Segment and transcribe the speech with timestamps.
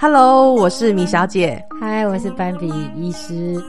[0.00, 1.64] Hello，我是米小姐。
[1.80, 3.60] 嗨，我是斑比医师。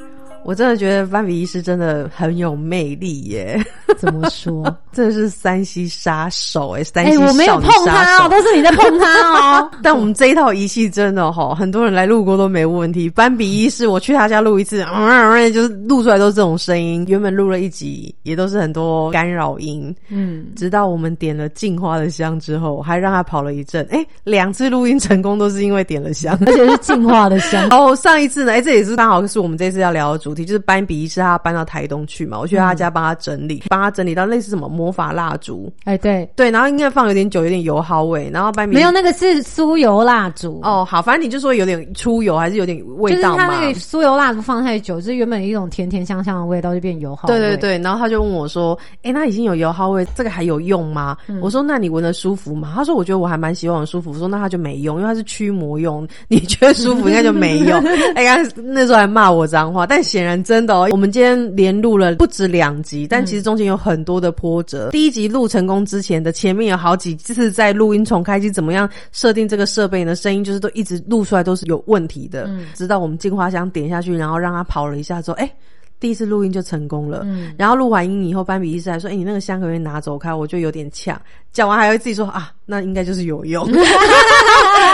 [0.46, 3.60] 我真的觉得斑比医师真的很有魅力耶！
[3.98, 4.64] 怎么说？
[5.00, 9.71] 真的是山西杀手哎，山哎、西我没有碰他哦，都是你在碰他哦。
[9.81, 13.09] 但我们这一套仪器真的哈，很多人来录过都没问题。
[13.09, 17.05] 斑比医师，我去他家录一次，嗯，就是录出来都是这种声音。
[17.07, 19.95] 原本录了一集，也都是很多干扰音。
[20.09, 23.88] 嗯，直到我们点了净化的香之后，还让他跑了一阵。
[23.90, 26.38] 哎、两次录音成功都是因为点了香。
[26.45, 27.66] 而且是净化的香。
[27.71, 40.59] 哦上一次呢，哎、这也是刚好是我们这次要聊的主题，就是斑比医师他搬到台东去嘛，我去他家帮他整理，帮、他整理到类似什么魔法蜡烛，哎、对，对，然后应该放有点久，有点油耗味，然后白米没有那个是酥油蜡烛。
[40.63, 47.27] 哦，好，反正你就说有点出油，还是有点味就是道那个酥油蜡烛放太久，就是原本一种甜甜香香的味道，就变油耗。
[47.27, 57.79] 对对，对，然后他就问我说：“哎、那已经有油耗味，这个还有用吗？”嗯我说：“那你闻得舒服吗？”他说：“我觉得我还蛮喜欢舒服。”我说：“那他就没用，因为它是驱魔用， 你觉得舒服应该就没用。
[58.15, 60.87] ”哎呀，那时候还骂我脏话，但显然真的哦。
[60.90, 64.78] 我们今天连录了不止两集，但其实中间有很多的波折。
[64.91, 70.16] 第一集录成功之前的前面有好几次在录音重开机，怎么样设定这个设备呢？
[70.16, 72.50] 声音就是都一直录出来都是有问题的。
[72.74, 75.52] 直到我们进化箱点下去，然后让它跑了一下之后，哎、
[76.00, 81.19] 第一次录音就成功了，嗯然后录完音以后，斑比医师还说：“哎、你那个香可不可以拿走开？”我就有点呛，
[81.52, 83.68] 讲完还会自己说：“啊，那应该就是有用。”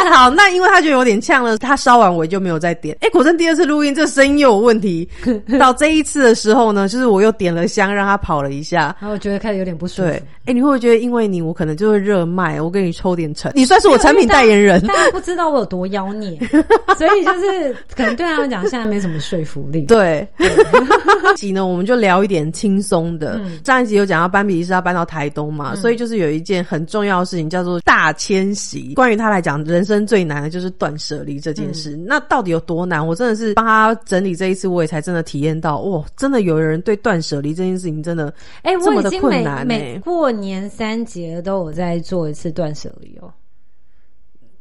[0.13, 2.95] 好，那因为他觉得有点呛了，他烧完我就没有再点。
[3.01, 5.07] 哎、果真第二次录音，这声音又有问题。
[5.59, 8.95] 到这一次的时候呢，就是我又点了香，让他跑了一下。
[8.99, 10.07] 然后我觉得开始有点不舒服。
[10.07, 14.81] 对，哎、你会不会觉得因为你，我可能就会热卖，我给你抽点成，你算是我产品代言人。
[14.85, 16.37] 大家不知道我有多妖孽，
[16.97, 19.81] 所以就是可能对他们讲现在没什么说服力。
[19.83, 23.39] 对，这集呢，我们就聊一点轻松的。
[23.43, 28.93] 嗯上一集有讲到斑比医师要搬到台东嘛，所以就是有一件很重要的事情叫做大迁徙。
[28.93, 31.91] 关于他来讲，人生最难的就是断舍离这件事。
[31.91, 33.05] 嗯那到底有多难？
[33.05, 38.33] 我真的是帮他整理这一次，我也才真的体验到，哇，真的有人对断舍离这件事情真的
[38.63, 43.31] 哎、这么的困难每欸过年三节都有在做一次断舍离哦。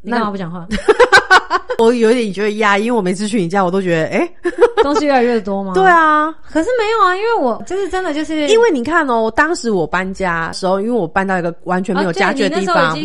[0.03, 0.69] 你那干嘛不讲话？
[1.79, 4.31] 我有一点觉得压抑，因为我每次去你家，我都觉得，哎、
[4.85, 5.73] 东西越来越多吗？
[5.75, 5.85] 对。
[5.85, 12.97] 啊，可是没有啊，因为我就是真的就是因为你看哦，当时我搬家的时候，因为我搬到一个完全没有家具的地方，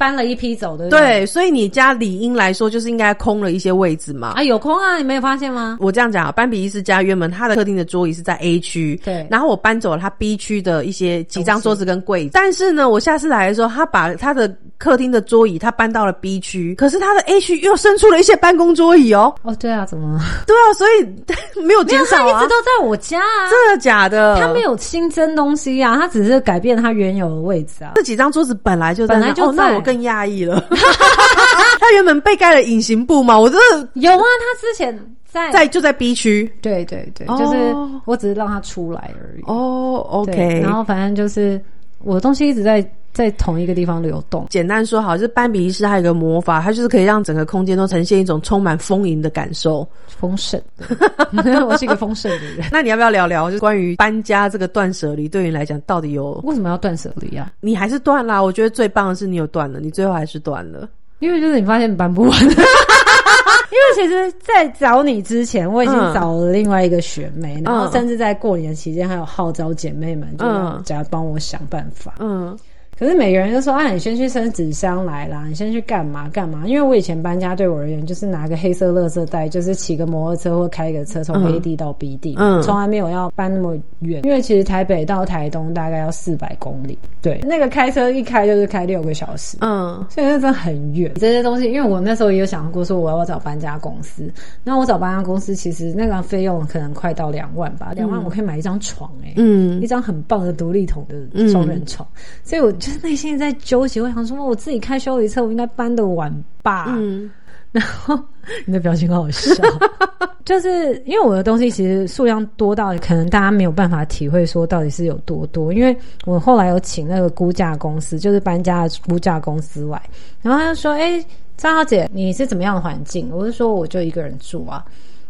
[0.00, 0.98] 搬了一批走，的对？
[0.98, 4.28] 对，所以你家理应来说就是应该空了一些位置嘛。
[4.28, 5.76] 啊，有空啊，你没有发现吗？
[5.78, 14.50] 我这样讲啊，班比医师家原本他的客厅的桌椅是在 A 区，对然后我搬走了他 B 区的一些几张桌子跟柜子，但是呢，我下次来的时候，他把他的
[14.80, 20.20] 客厅的桌椅他搬到了 B 区，可是他的 A 区又伸出了一些办公桌椅哦，哦，对啊，怎么了？
[20.46, 21.06] 对啊，所以
[21.62, 24.40] 没有减少啊他一直，都在我家啊，真的假的？
[24.40, 27.92] 他没有新增东西啊，他只是改变他原有的位置啊。
[27.96, 30.64] 这几张桌子本来就本来就在那我更讶异了。
[31.78, 39.42] 他原本被盖了隐形布嘛，我真的有啊，他之前在在就在 B 区对对对，哦就是我只是让他出来而已。
[39.44, 41.60] 哦对，OK，然后反正就是
[42.02, 44.46] 我的东西一直在在同一个地方流动。
[44.50, 49.86] 简单说好，就是斑比医师还有一个魔法，它就是可以让整个空间都呈现一种充满丰盈的感受。
[50.06, 50.60] 丰盛，
[51.66, 52.66] 我是一个丰盛的人。
[52.70, 56.32] 那你要不要聊聊，就是关于搬家这个断舍离，对你来讲到底有？
[56.44, 57.50] 为什么要断舍离啊？
[57.60, 58.42] 你还是断啦？
[58.42, 60.86] 我觉得最棒的是你有断了，你最后还是断了。
[61.20, 62.32] 因为就是你发现你搬不完。
[62.42, 72.16] 因为其实，在找你之前，我已经嗯找了另外一个学妹，然后嗯甚至在过年期间还有号召姐妹们，就让嗯家帮我想办法。
[72.18, 72.58] 嗯
[73.00, 84.22] 可是每个人都说：“啊，你先去生纸箱来啦，你先去干嘛干嘛？”因为我以前搬家对我而言，就是拿个黑色垃圾袋，就是骑个摩托车或开个车从 A 地到 B 地，嗯从来没有要搬那么远。
[84.22, 89.56] 因为其实台北到台东大概要四百公里，对，那个开车一开就是开六个小时。
[89.62, 91.10] 嗯所以那真的很远。
[91.14, 94.30] 这些东西，因为我那时候也有想过说我要找搬家公司。
[94.62, 102.06] 那我找搬家公司，其实那个费用可能快到两万吧，两万我可以买一张床哎、嗯一张很棒的独立桶的双人床。
[102.44, 106.32] 所以我就是内心在纠结，我想说我自己开修理车，我应该搬得完
[106.62, 106.86] 吧？
[106.88, 107.30] 嗯
[107.72, 108.18] 然后
[108.66, 109.62] 你的表情好好笑，
[110.44, 115.72] 就是因为我的东西其实数量多到可能大家没有办法体会说到底是有多多。
[115.72, 120.02] 因为我后来有请那个估价公司，就是搬家的估价公司来，
[120.42, 121.24] 然后他就说：“哎、
[121.56, 124.84] 张小姐，你是怎么样的环境？”我就说：“我就一个人住啊。”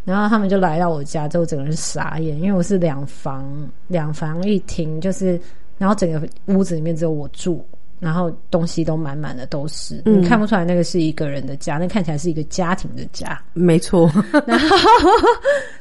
[0.06, 3.44] 然后他们就来到我家之后，整个人傻眼，因为我是两房
[3.86, 5.38] 两房一厅，就是
[5.80, 7.64] 然后整个屋子里面只有我住，
[7.98, 13.40] 然后东西都满满的都是，嗯你看不出来那个是一个人的家，那看起来是一个家庭的家。
[13.54, 14.10] 没错，
[14.46, 14.76] 然后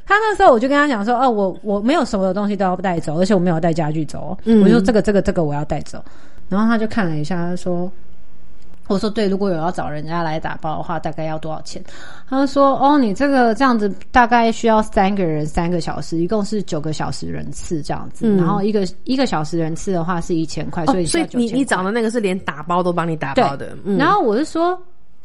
[0.05, 4.37] 他那时候我就跟他讲说，哦，我我没有所有东西都要带走，而且我没有带家具走。
[4.45, 6.01] 嗯我就说这个这个这个我要带走。
[6.47, 7.91] 然后他就看了一下，他说。
[8.89, 11.81] 我说对，如果有要找人家来打包的话，大概要多少钱？
[12.27, 18.27] 他就说哦，你这个这样子大概需要三个人三个小时，一共是九个小时人次这样子。
[18.27, 18.37] 嗯。
[18.37, 24.79] 然后一个一个小时人次的话是一千块，所以哦所以需要9000你你找的那个是连打包都帮你打包的，嗯，然后我是说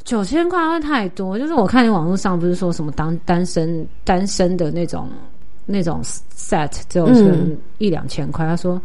[0.05, 5.09] 九千块会太多，就是我看你网络上不是说什么单单身单身的那种
[5.65, 6.03] 那种
[6.37, 7.57] set 只有是嗯。
[7.79, 8.81] 一两千块，他说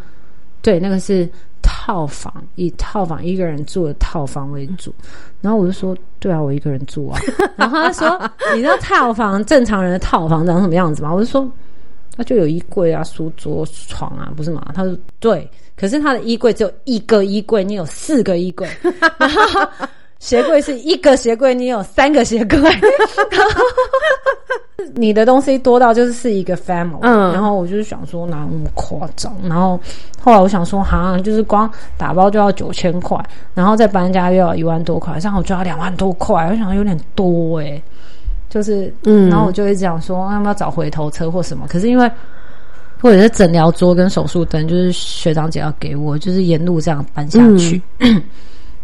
[0.61, 1.27] 对，那个是
[1.61, 4.93] 套房，以套房一个人住的套房为主。
[5.41, 7.19] 然后我就说，对啊，我一个人住啊。
[7.55, 11.13] 然后他说，你知道套房正常人的套房长什么样子吗？
[11.13, 11.49] 我就说。
[12.17, 14.73] 那就有衣柜啊、书桌、床啊，不是吗？
[14.75, 18.67] 他说对，可是他的衣柜只有一个衣柜，你有四个衣柜，
[19.17, 19.65] 然后
[20.19, 22.59] 鞋柜是一个鞋柜，你有三个鞋柜，
[24.93, 27.31] 你的东西多到就是是一个 family，嗯。
[27.31, 29.79] 然后我就是想说哪有那么夸张，然后
[30.21, 33.17] 后来我想说哈，就是光打包就要九千块，
[33.53, 37.81] 然后再搬家又要一万多块，这样我就要两万多块，我想有点多诶、
[38.49, 39.29] 就是，嗯。
[39.29, 41.65] 然后我就一直想说，啊要不要找回头车或什么？
[41.69, 42.11] 可是因为
[43.01, 47.81] 或者是诊疗桌跟手术灯，就是学长姐要给我，就是沿路这样搬下去。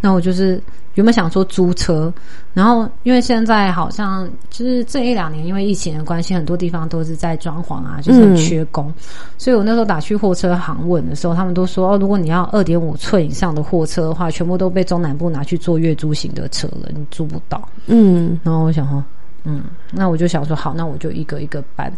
[0.02, 0.62] 那我就是
[0.94, 2.14] 原本想说租车，
[2.54, 8.94] 然后因为现在好像就是这一两年因为疫情的关系，很多地方都是在装潢啊，就是很缺工，
[9.38, 17.68] 所以我那时候打去货车行问的时候，他们都说哦，如果你要二点五寸以上的货车的话，全部都被中南部拿去做月租型的车了，你租不到。
[17.88, 19.04] 嗯然后我想说，
[19.44, 21.92] 嗯，那我就想说，好，那我就一个一个搬。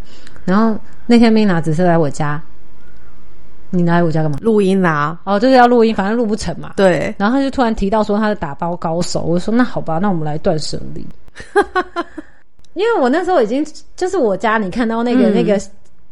[0.44, 2.42] 然后那天 Mina 只是来我家，
[3.70, 4.38] 你来我家干嘛？
[4.42, 6.74] 录音啦，哦，就是要录音，反正录不成嘛。
[6.78, 11.06] 对，然后他就突然提到说他是打包高手，我说那好吧，那我们来断舍离。
[12.74, 13.66] 因为我那时候已经
[13.96, 15.60] 就是我家，你看到那个、嗯那个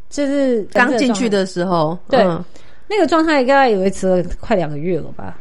[0.10, 2.44] 就是刚进去的时候，对嗯
[2.88, 5.36] 那个状态，大概有维持了快两个月了吧。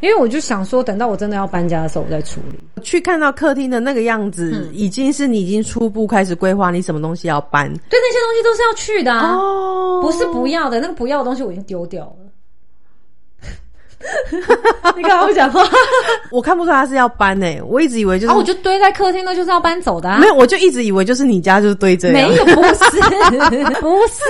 [0.00, 2.58] 因为我就想说，等到我真的要搬家的时候，我再处理。
[2.82, 9.34] 去看到客厅的那个样子，嗯已经是你已经初步开始规划你什么东西要搬对，那些东西都是要去的啊。
[9.34, 12.14] 哦不是不要的，那个不要的东西我已经丢掉了。
[14.96, 15.60] 你干嘛不讲话？
[16.30, 20.18] 我看不出来他是要搬诶、我一直以为就是、啊，我就堆在客厅，那就是要搬走的啊。
[20.20, 22.84] 没有，我就一直以为就是你家就是堆这样，没有，不是，
[23.82, 24.22] 不是，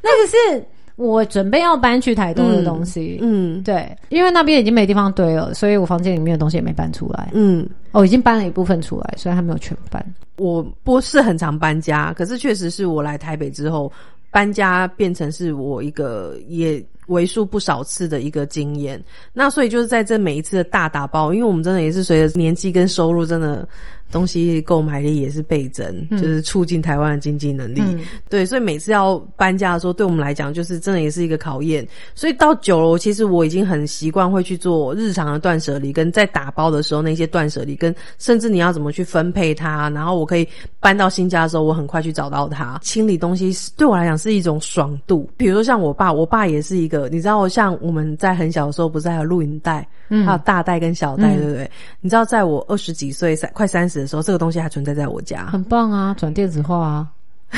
[0.00, 0.64] 那个是
[0.96, 3.18] 我准备要搬去台东的东西。
[3.20, 7.30] 嗯对，因为那边已经没地方堆了，所以我房间里面的东西也没搬出来。
[7.34, 10.04] 嗯，哦，已经搬了一部分出来，所以还没有全搬。
[10.38, 13.90] 我不是很常搬家，可是确实是我来台北之后，
[14.30, 19.02] 搬家变成是我一个也为数不少次的一个经验。
[19.32, 23.66] 那所以就是在这每一次的大打包，因为我们真的也是随着年纪跟收入，真的
[24.10, 27.80] 东西购买力也是倍增，就是促进台湾的经济能力。
[27.80, 31.86] 嗯对，所以每次要搬家的时候，对我们来讲，就是真的也是一个考验。
[32.14, 40.46] 所以到九楼，其实我已经很习惯会去做日常的断舍离，跟在打包的时候那些断舍离，跟甚至你要怎么去分配它，然后我可以
[40.80, 42.78] 搬到新家的时候，我很快去找到它。
[42.82, 45.28] 清理东西是对我来讲是一种爽度。
[45.36, 51.70] 比如说像我爸，我爸也是一个，你知道，像我们在很小的时候，不是还有录影带，嗯还有大带跟小带，嗯对不对？
[52.00, 55.46] 你知道，在我二十几岁、三快三十的时候，这个东西还存在在我家。
[55.46, 57.08] 很棒啊，转电子化啊。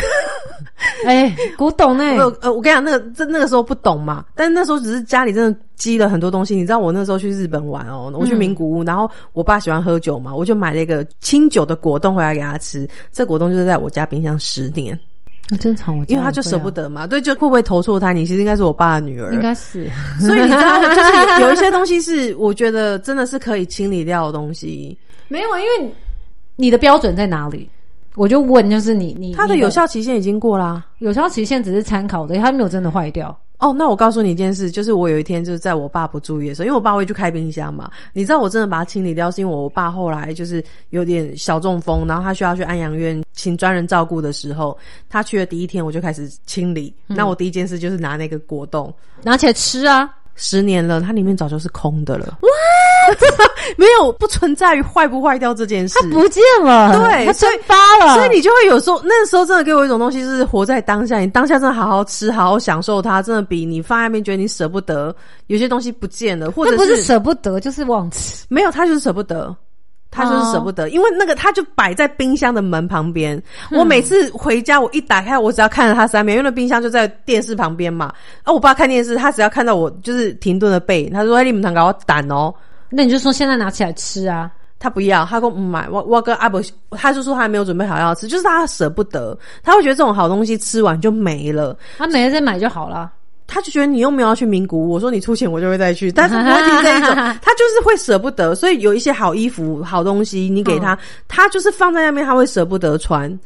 [1.07, 6.55] 哎、古董呢、呃呃，我跟你讲，那个这那个时候不懂嘛，但是那时候只是家里真的积了很多东西。
[6.57, 12.87] 你知道我那时候去日本玩哦，我去名古屋，然后我爸喜欢喝酒嘛，我就买了一个清酒的果冻回来给他吃。
[13.13, 14.99] 这果冻就是在我家冰箱十年，
[15.49, 17.07] 很正常，我因为他就舍不，得嘛。
[17.07, 18.13] 对，就会不会投错胎？
[18.13, 19.89] 你其实应该是我爸的女儿，应该是。
[20.21, 25.95] 所以你知道，就是有一些东西是我觉得真的是可以清理掉的东西， 没有啊，因为
[26.61, 27.71] 你的标准在哪里？
[28.17, 30.85] 我就问，就是你你你它的有效期限已经过啦。
[30.99, 33.39] 有效期限只是参考的，它没有真的坏掉。
[33.59, 44.77] 哦，那我告诉你一件事，就是我有一天就是在我爸不注意的时候，因为我爸会去开冰箱嘛，你知道我真的把它清理掉，是因为我爸后来就是有点小中风，然后他需要去安养院请专人照顾的时候，
[45.09, 50.09] 他去的第一天我就开始清理，那我第一件事就是拿那个果冻，拿起来吃啊！
[50.39, 52.49] 十年了，它里面早就是空的了，哇，
[53.77, 61.19] 没有不存在于坏不坏掉这件事，它不见了，对所以蒸发了，所以你就会有时候，那时候真的给我一种东西，就是活在当下。
[61.19, 65.15] 你当下真的好好吃，好好享受它，真的比你放在那边觉得你舍不得，
[65.49, 68.45] 有些东西不见了，或者那不是舍不得，就是忘吃。
[68.49, 69.55] 没有，他就是舍不得。
[70.11, 73.41] 他就是舍不得，因为那个他就摆在冰箱的门旁边。
[73.71, 78.13] 我每次回家，我一打开，我只要看着他三秒，因为那冰箱就在电视旁边嘛。
[78.43, 82.53] 啊，我爸看电视，他只要看到我就是停顿的背，他说：“哎，你们堂给我胆哦。”
[82.91, 84.51] 那你就说现在拿起来吃啊。
[84.81, 85.89] 他不要，他说不买。
[85.91, 86.63] 我我跟阿伯，
[86.93, 93.11] 他就说他还没有准备好要吃，就是他舍不得，他会觉得这种好东西吃完就没了，他没了再买就好了。
[93.49, 97.09] 他就觉得你又没有要去名古屋，我说你出钱我就会再去，但是不会听这一种，
[97.43, 98.55] 他就是会舍不得。
[98.55, 103.37] 所以有一些好衣服、好东西，你给他，他就是放在那边，他会舍不得穿。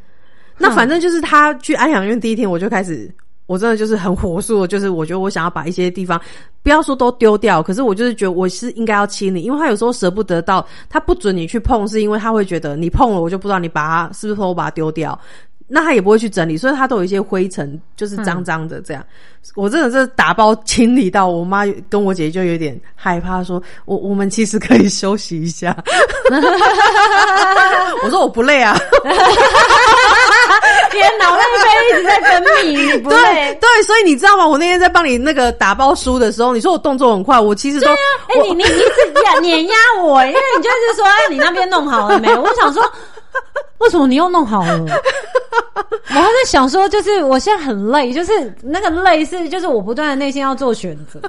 [0.59, 3.11] 那反正就是他去安养院第一天，我就开始。
[3.47, 6.19] 我真的就是很火速，就是我觉得我想要把一些地方，
[6.63, 15.19] 不要说都丢掉，可是我就是觉得我是应该要清理，因为他有时候舍不得到，他不准你去碰，是因为他会觉得你碰了，我就不知道你把它是不是说我把它丢掉，
[15.69, 19.05] 那他也不会去整理，所以他都有一些灰尘，就是脏脏的这样。
[19.55, 25.77] 我真的是打包清理到，我妈跟我姐就有点害怕，说我我们其实可以休息一下。
[28.05, 28.79] 我说我不累啊。
[30.91, 34.47] 天，脑内啡一直在分泌，对对，所以你知道吗？
[34.47, 37.97] 我那天在帮你那个打包书的时候，你说我动作很快，我其实都，哎，
[38.43, 42.29] 你你你是压碾压我，因为你就是说你那边弄好了没？
[42.37, 42.83] 我想说，
[43.83, 44.87] 为什么你又弄好了？
[46.09, 51.21] 我还在想说，就是我现在很累，就是那个累是，就是我不断的内心要做选择。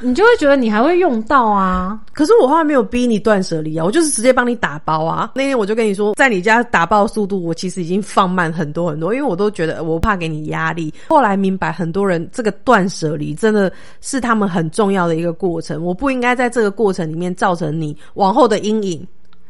[0.00, 1.98] 你就会觉得你还会用到啊？
[2.12, 5.32] 可是我后来没有逼你断舍离啊，我就是直接帮你打包啊。
[5.34, 10.94] 那天我就跟你说，在你家打包速度，我其实已经放慢很多很多，因为我都觉得我怕给你压力。
[11.08, 19.04] 后来明白，很多人这个断舍离真的是他们很重要的一个过程，我不应该在这个过程里面造成你往后的阴影。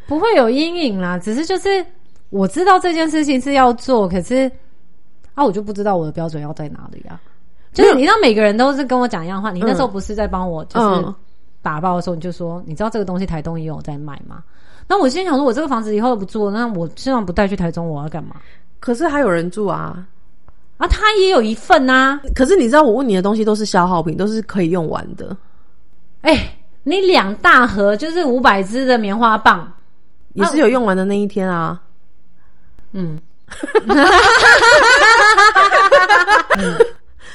[0.07, 1.85] 不会有阴影啦，只是就是
[2.31, 4.51] 我知道这件事情是要做，可是
[5.35, 7.21] 啊，我就不知道我的标准要在哪里啊。
[7.73, 11.15] 就是你知道每个人都是跟我讲一样话，你那时候不是在帮我就是
[11.63, 14.43] 打包的时候，你就说你知道这个东西台东也有在卖吗？
[14.87, 18.37] 那我心想说，我这个房子以后不住，那我现在不带去台中，我要干嘛？
[18.81, 20.07] 可是还有人住啊，
[20.79, 22.19] 啊，他也有一份呐。
[22.35, 25.37] 可是你知道我问你的东西都是消耗品，都是可以用完的。
[26.23, 29.71] 哎，你两大盒就是五百支的棉花棒，
[30.33, 31.81] 也是有用完的那一天啊。
[32.93, 33.19] 嗯。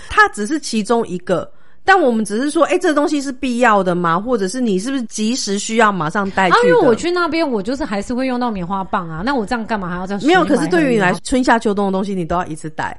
[0.10, 1.50] 它只是其中一个，
[1.84, 4.20] 但我们只是说，哎，这个东西是必要的吗？
[4.20, 6.68] 或者是你是不是及时需要马上带去？
[6.68, 9.24] 因为我去那边，我就是还是会用到棉花棒啊。
[9.26, 10.22] 那我这样干嘛还要这样？
[10.24, 12.96] 没有，可是对于你来，春夏秋冬的东西你都要一次带。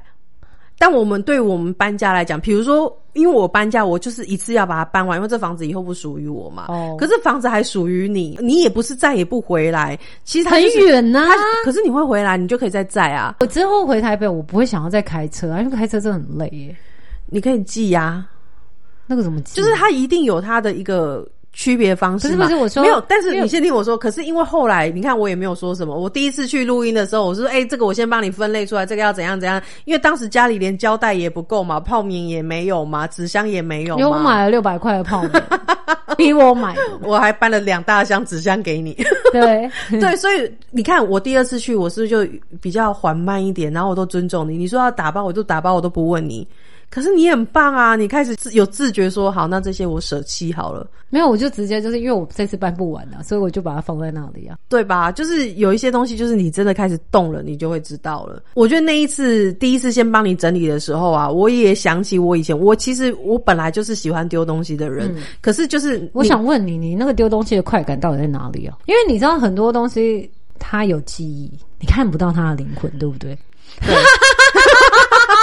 [0.77, 6.65] 但我们对我们搬家来讲，比如说，因为我搬家，我就是一次要把它搬完，因为这房子以后不属于我嘛。
[6.67, 6.95] 哦。
[6.99, 9.97] 可是房子还属于你，你也不是再也不回来。
[10.23, 11.27] 其实很远呐。
[11.63, 13.37] 可是你会回来，你就可以再载啊。
[13.39, 16.75] 我之后回台北，我不会想要再开车啊，因为开车真的很累耶。
[17.27, 18.23] 你可以寄呀，
[19.07, 19.55] 那个怎么寄？
[19.55, 22.27] 就是他一定有他的一个区别方式。
[22.27, 23.01] 不是不是，我说没有。
[23.07, 23.97] 但是你先听我说。
[23.97, 25.95] 可是因为后来你看，我也没有说什么。
[25.97, 33.97] 我第一次去录音的时候，我说：“哎，这个我先帮你分类出来，这个要怎样怎样。”因为当时家里连胶带也不够嘛，泡棉也没有嘛， 纸箱也没有。
[33.97, 35.43] 因为我买了六百块的泡棉，
[36.17, 38.93] 逼我买，我还搬了两大箱纸箱给你。
[39.31, 39.69] 对
[39.99, 42.31] 对，所以你看，我第二次去，我是不是就
[42.61, 43.71] 比较缓慢一点？
[43.71, 44.57] 然后我都尊重你。
[44.57, 46.45] 你说要打包，我就打包，我都不问你。
[46.89, 47.95] 可是你很棒啊！
[47.95, 50.87] 你开始有自觉说好，那这些我舍弃好了。
[51.09, 55.11] 没有，我就直接就是因为我这次搬不完了，所以我就把它放在那里啊，对吧？
[55.11, 58.43] 就是有一些东西，就是你真的开始动了，你就会知道了。
[58.53, 68.77] 我觉得那一次第一次先帮你整理的时候啊，我也想起我以前，我其实我本来就是喜欢丢东西的人，可是就是我想问你，你那个丢东西的快感到底在哪里啊？
[68.85, 73.37] 因为你知道很多东西它有记忆，你看不到它的灵魂，对不对？
[73.81, 73.95] 对。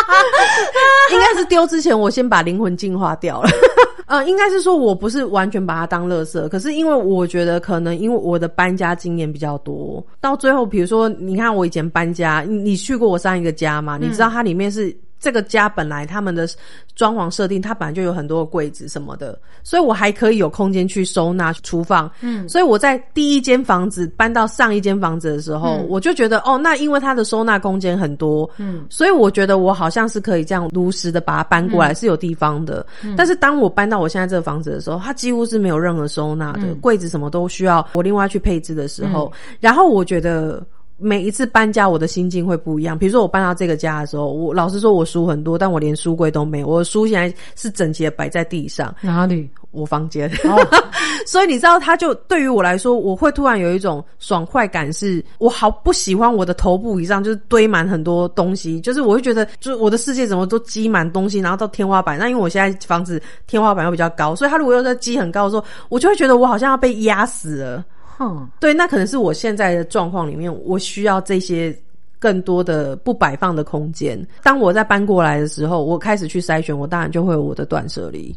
[1.13, 3.51] 应该是丢之前，我先把灵魂净化掉了。
[4.07, 13.99] 呃，应该是说我不是完全把它当垃圾，可是因为我觉得可能因为我的搬家经验比较多，到最后，比如说你看我以前搬家，你去过我上一个家吗？
[14.01, 14.95] 你知道它里面是。
[15.23, 16.49] 这个家本来他们的
[16.97, 22.11] 装潢设定，它本来就有很多柜子什么的，所以我还可以有空间去收纳厨房。
[22.23, 32.85] 嗯，所以我在第一间房子搬到上一间房子的时候，我就觉得哦，那因为它的收纳空间很多，嗯，所以我觉得我好像是可以这样如实的把它搬过来，是有地方的。
[33.17, 40.61] 但是当我搬到我现在这个房子的时候，它几乎是没有任何收纳的柜子，什么都需要我另外去配置的时候，然后我觉得。
[40.99, 42.97] 每一次搬家，我的心境会不一样。
[42.97, 46.67] 比如说，我搬到这个家的时候，我老实说，我书很多，但我连书柜都没有。
[46.67, 48.95] 我的书现在是整齐的摆在地上。
[49.01, 49.49] 哪里？
[49.73, 50.31] 我房间。
[51.27, 62.19] 所以你知道，他就对于我来说，我会突然有一种爽快感，是我好不喜欢我的头部以上就是堆满很多东西，就是我会觉得，就是我的世界怎么都积满东西，然后到天花板。
[62.19, 67.85] 那因为我现在房子天花板又比较高，所以他如果又在积很高的时候，我就会觉得我好像要被压死了。
[68.17, 71.77] 哼，对，那可能是我现在的状况里面，我需要这些
[72.19, 74.25] 更多的不摆放的空间。
[74.43, 78.37] 当我在搬过来的时候，我开始去筛选，我当然就会有我的断舍离。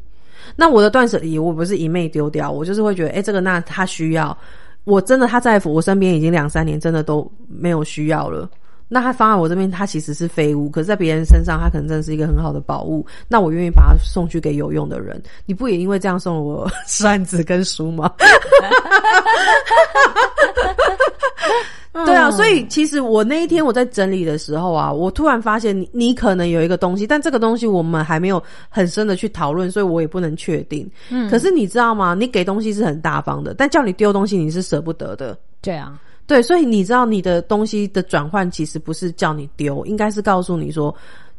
[0.56, 4.38] 那我的断舍离，我不是一昧丢掉，我就是会觉得，哎，这个那他需要，
[4.84, 8.50] 我真的他在乎我身边已经两三年，真的都没有需要了。
[8.88, 13.06] 那他放在我这边，他其实是废物，可是在别人身上，他可能真的是一个很好的宝物。
[13.28, 15.22] 那我愿意把它送去给有用的人。
[15.46, 18.12] 你不也因为这样送了我 扇子跟书吗？
[22.06, 30.88] 对啊，所以其实我那一天我在整理的时候啊，我突然发现你你可能有一个东西，但这个东西我们还没有很深的去讨论，所以我也不能确定。
[31.10, 32.14] 嗯，可是你知道吗？
[32.14, 35.38] 你给东西是很大方的，但叫你丢东西，你是舍不得的。
[35.62, 35.98] 对啊。
[36.28, 40.94] 对，所以你知道你的东西的转换其实不是叫你丢，应该是告诉你说。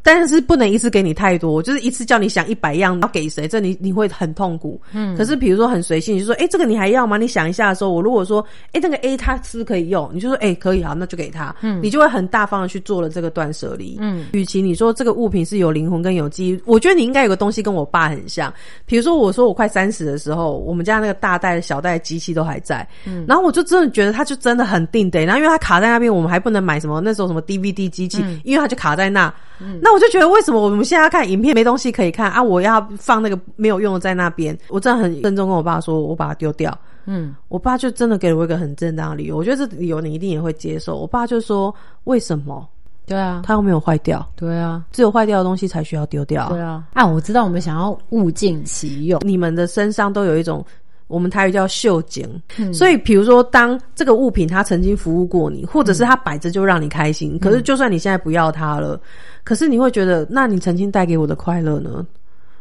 [0.07, 4.81] 但是不能一次给你太多，就是一次叫你想一百样要给谁，这你你会很痛苦。
[4.93, 7.17] 嗯，可是比如说很随性，你就说，哎，这个你还要吗？
[7.17, 10.09] 你想一下的时候，我如果说，哎，那个 A 他是不是可以用？
[10.15, 11.53] 你就说，哎，可以好，那就给他。
[11.61, 13.97] 嗯，你就会很大方的去做了这个断舍离。
[14.01, 18.55] 嗯，与其你说这个物品是有灵魂跟有记忆，我觉得你应该有个东西跟我爸很像。
[18.85, 22.87] 比如说我说我快三十的时候，我们家那个大袋小袋机器都还在。
[23.07, 29.27] 嗯，然后我就真的觉得它就真的很定得，然后因为它卡在那边，我们还不能买什么那时候什么 DVD 机器，因为它就卡在那。
[29.59, 32.43] 嗯那我就觉得，为什么我们现在看影片没东西可以看啊？
[32.43, 36.79] 我要放那个没有用的在那边，我真的很郑重跟我爸说，我把它丢掉。
[37.07, 40.99] 嗯，我爸就真的给了我一个很正当的理由，我觉得这理由你一定也会接受。
[40.99, 41.75] 我爸就说，
[42.05, 42.69] 为什么？
[43.07, 44.25] 对啊，它又没有坏掉。
[44.37, 46.51] 对啊，只有坏掉的东西才需要丢掉。
[46.51, 50.63] 对啊，啊，我知道我们想要物尽其用，你们的身上都有一种。
[51.09, 52.29] 我们台语叫秀景，
[52.73, 59.01] 所以比如说，当这个物品它曾经服务过你，或者是它摆着就让你开心，可是就算你现在不要它了，
[59.45, 62.05] 可是你会觉得，那你曾经带给我的快乐呢？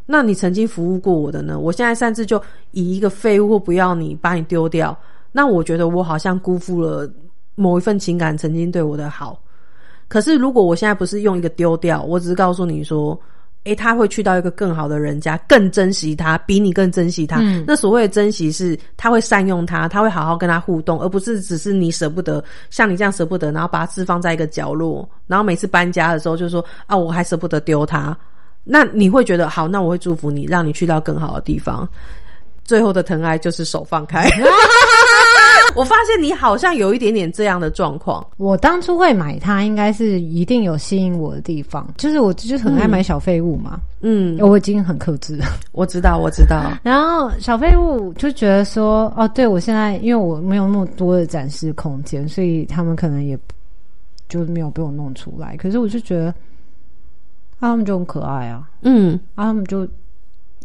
[0.05, 1.57] 那你曾经服务过我的呢？
[1.57, 4.95] 我现在擅自就以一个废物或不要你，把你丢掉，
[5.31, 7.11] 那我觉得我好像辜负了
[7.55, 9.41] 某一份情感曾经对我的好。
[10.07, 13.19] 可是如果我现在不是用一个丢掉，我只是告诉你说。
[13.65, 17.41] 诶，他会去到一个更好的人家，更珍惜他，比你更珍惜他。
[17.67, 28.17] 那所谓的珍惜，是他会善用他，他会好好跟他互动，而不是只是你舍不得，像你这样舍不得，然后把它置放在一个角落，然后每次搬家的时候就说啊，我还舍不得丢它。
[28.63, 31.87] 那你会觉得好，那我会祝福你，让你去到更好的地方。
[32.63, 34.27] 最后的疼爱就是手放开。
[35.75, 38.25] 我发现你好像有一点点这样的状况。
[38.37, 43.79] 我当初会买它，应该是一定有吸引我的地方，就是我就是很爱买小废物嘛。
[44.01, 45.45] 嗯，我已经很克制了。
[45.71, 46.71] 我知道，我知道。
[46.83, 53.37] 然后小废物就觉得说，哦，对我现在因为我没有那么多的展示空间，所以他们可能也
[54.29, 55.57] 就没有被我弄出来。
[55.57, 56.33] 可是我就觉得，
[57.59, 58.69] 他们就很可爱啊。
[58.83, 59.87] 嗯，他们就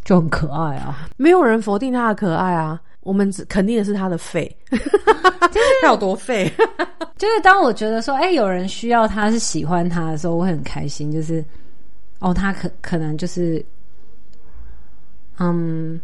[0.05, 1.09] 就很可爱啊。
[1.17, 2.81] 没有人否定他的可爱啊。
[3.03, 6.51] 我们只肯定的是他的肺， 他有多废。
[7.17, 11.11] 就是当我觉得说，哎，有人需要他是喜欢他的时候，我会很开心。
[11.11, 11.45] 就是
[12.19, 13.65] 哦，他可可能就是，
[15.39, 16.01] 嗯，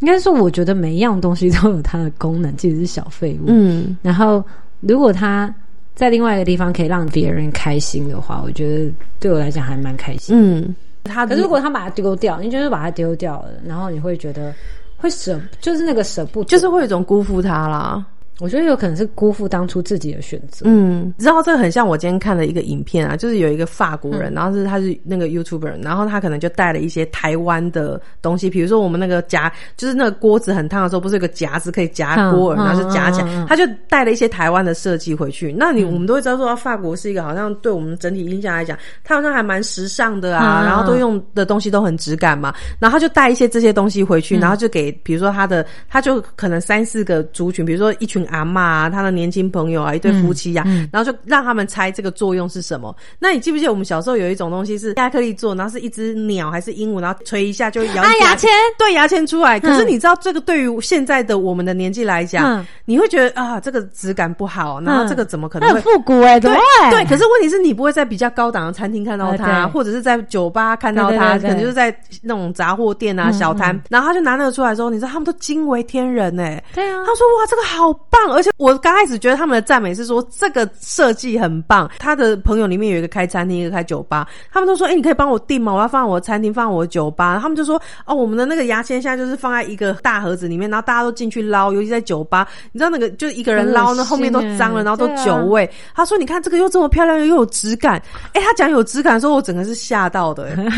[0.00, 3.44] 应该说，我觉得每一样东西都有它的功能，即使是小废物。
[3.48, 4.44] 嗯，然后
[4.80, 5.54] 如果他
[5.94, 10.36] 在另外一个地方可以让别人开心的话，我觉得对我来讲还蛮开心。
[10.38, 10.74] 嗯，
[11.04, 14.54] 他可是如果他把它丢掉，你就是把它丢掉了，然后你会觉得。
[14.96, 18.04] 会舍，就是那个舍不，就是会有一种辜负他啦。
[18.38, 20.66] 我觉得有可能是辜负当初自己的选择。
[20.68, 35.50] 嗯，你知道这个很像我今天看的一个影片啊，就是有一个法国人，然后是他是那个 YouTuber，然后他可能就带了一些台湾的东西，比如说我们那个夹，就是那个锅子很烫的时候，不是有个夹子可以夹锅，然后就夹起来，他就带了一些台湾的设计回去。
[35.56, 42.54] 那你我们都会知道说，法国是一个好像对我们整体印象来讲，他好像还蛮时尚的啊，然后都用的东西都很质感嘛。
[42.78, 48.25] 然后他就带一些这些东西回去，然后就给比如说他的，他就可能三四个族群，比如说一群。
[48.26, 52.94] 阿妈啊，他的年轻朋友啊，一对夫妻呀，然后就让他们猜这个作用是什么。
[53.18, 59.58] 那你记不记得我们小时候有一种东西是亚克力做，然后是一只鸟还是鹦鹉，然后吹一下就摇牙签，对牙签出来。
[59.60, 66.38] 可是你知道这个对于现在的我们的年纪来讲，你会觉得啊，这个质感不好，然后这个怎么可能会复古哎？
[66.40, 66.50] 对
[66.90, 67.04] 对。
[67.06, 76.62] 可是问题是你不会在比较高档的餐厅看到它，或者是在酒吧看到它，可能就是在那种杂货店啊、小摊，然后他就拿那个出来之后，你知道他们都惊为天人哎。
[76.74, 78.15] 对啊，他说哇，这个好棒。
[78.30, 81.90] 而且我刚开始觉得他们的赞美是说这个设计很棒。
[81.98, 85.72] 他的朋友里面有一个开餐厅，一个开酒吧，他们都说：“哎，你可以帮我订吗？
[85.72, 98.00] 我要放我的餐厅，放我的酒吧。”他们就说：“哦，我们的那个牙签现在就是放在一个大盒子里面，然后大家都进去捞，尤其在酒吧，你知道那个就一个人捞，那后面都脏了，然后都酒味。”他说：“你看这个又这么漂亮，又有质感。”
[98.32, 100.70] 哎，他讲有质感的时候，我整个是吓到的，因为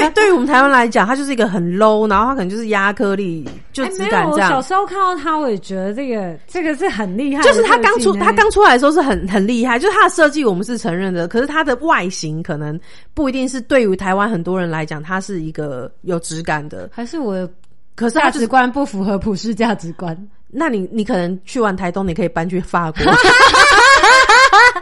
[0.00, 3.46] 对对于我们台湾来讲，它就是一个很 low，然后它可能就是压克力。
[3.72, 4.50] 就质感这样。
[4.50, 12.78] 我小时候看到他，我也觉得这个这个是很厉害就是他刚出，他刚出来的时候是很很厉害，就是他的设计我们是承认的，可是他的外形可能
[13.14, 16.90] 不一定是对于台湾很多人来讲，它是一个有质感的。
[16.92, 17.48] 还是我
[17.94, 20.16] 可是价值观不符合普世价值观。
[20.50, 23.02] 那你你可能去完台东，你可以搬去法国。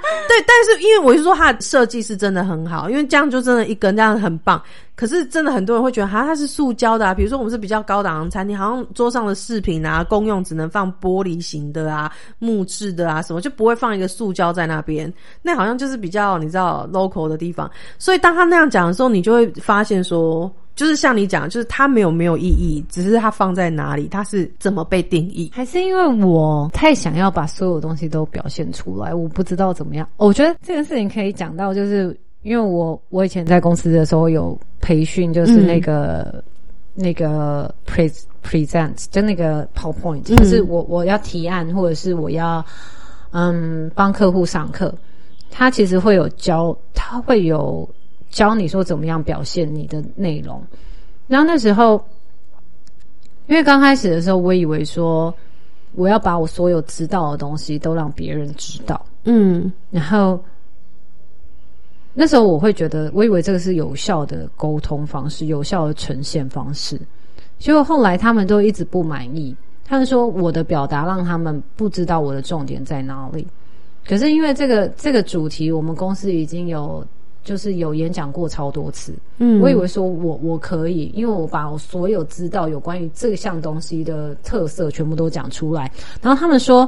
[0.29, 4.61] 对，但是因为我是说它的设计是真的很好，因为这样就真的一根这样很棒。
[4.95, 7.13] 可是真的很多人会觉得，哈，它是塑胶的啊。
[7.13, 15.13] 比如说我们是比较高档的餐厅，好像桌上的饰品啊，公用只能放玻璃型的啊、木质的啊什么，就不会放一个塑胶在那边。
[15.43, 17.71] 那好像就是比较你知道 local 的地方。
[17.99, 20.51] 所以当他那样讲的时候，你就会发现说。
[20.77, 25.51] 就是像你讲，就是它没有没有意义，只是它放在哪里，它是怎么被定义。
[25.53, 30.07] 还是因为我太想要把所有东西都表现出来，我不知道怎么样。
[30.19, 36.45] 我觉得这件事情可以讲到，就是因为我我以前在公司的时候有培训，就是那个、
[36.95, 38.13] 那个 pre
[38.45, 42.65] present 就那个 PowerPoint，、嗯就是我我要提案或者是我要
[43.31, 44.95] 嗯帮客户上课，
[45.51, 47.89] 他其实会有教，他会有
[48.31, 50.63] 教你说怎么样表现你的内容。
[51.29, 52.03] 然后那时候，
[53.47, 55.35] 因为刚开始的时候，我以为说
[55.95, 60.39] 我要把我所有知道的东西都让别人知道，嗯然后
[62.15, 67.01] 那时候我会觉得，我以为这个是有效的沟通方式，有效的呈现方式。
[67.59, 73.47] 结果后来他们都一直不满意，他们说我的表达让他们不知道我的重点在哪里。
[74.07, 77.05] 可是因为这个这个主题，我们公司已经有
[77.47, 85.91] 就是有演讲过超多次，嗯我以为说我我可以，因为我把我所有知道有关于这项东西的特色全部都讲出来。
[86.21, 86.87] 然后他们说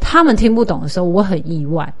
[0.00, 1.92] 他们听不懂的时候，我很意外。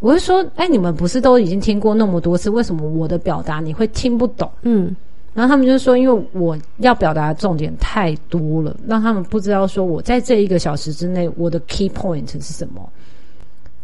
[0.00, 4.50] 我就说，哎，你们不是都已经听过那么多次，为什么我的表达你会听不懂？
[4.62, 4.96] 嗯
[5.34, 12.86] 然后他们就说，因为我要表达的重点太多了，让他们不知道说我在这一个小时之内我的 key point 是什么。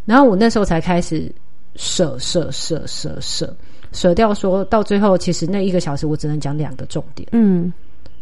[0.05, 1.31] 然后我那时候才开始
[1.76, 3.57] 舍舍舍舍舍
[3.92, 7.28] 舍掉，说到最后，其实那一个小时我只能讲两个重点。
[7.33, 7.72] 嗯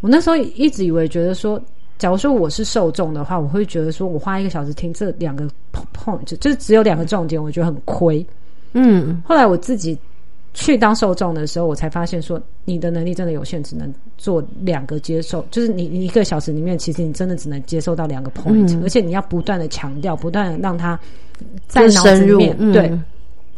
[0.00, 1.61] 我那时候一直以为觉得说，
[1.98, 5.48] 假如说我是受众的话，我会觉得说我花一个小时听这两个
[5.94, 8.24] point，就是只有两个重点，我觉得很亏。
[8.74, 9.98] 嗯后来我自己
[10.52, 20.98] 去当受众的时候，我才发现说，你的能力真的有限，只能做两个接受，就是你你一个小时里面，其实你真的只能接受到两个 point，、嗯而且你要不断的强调，不断的让他
[21.66, 22.98] 在脑子里深入面、嗯对。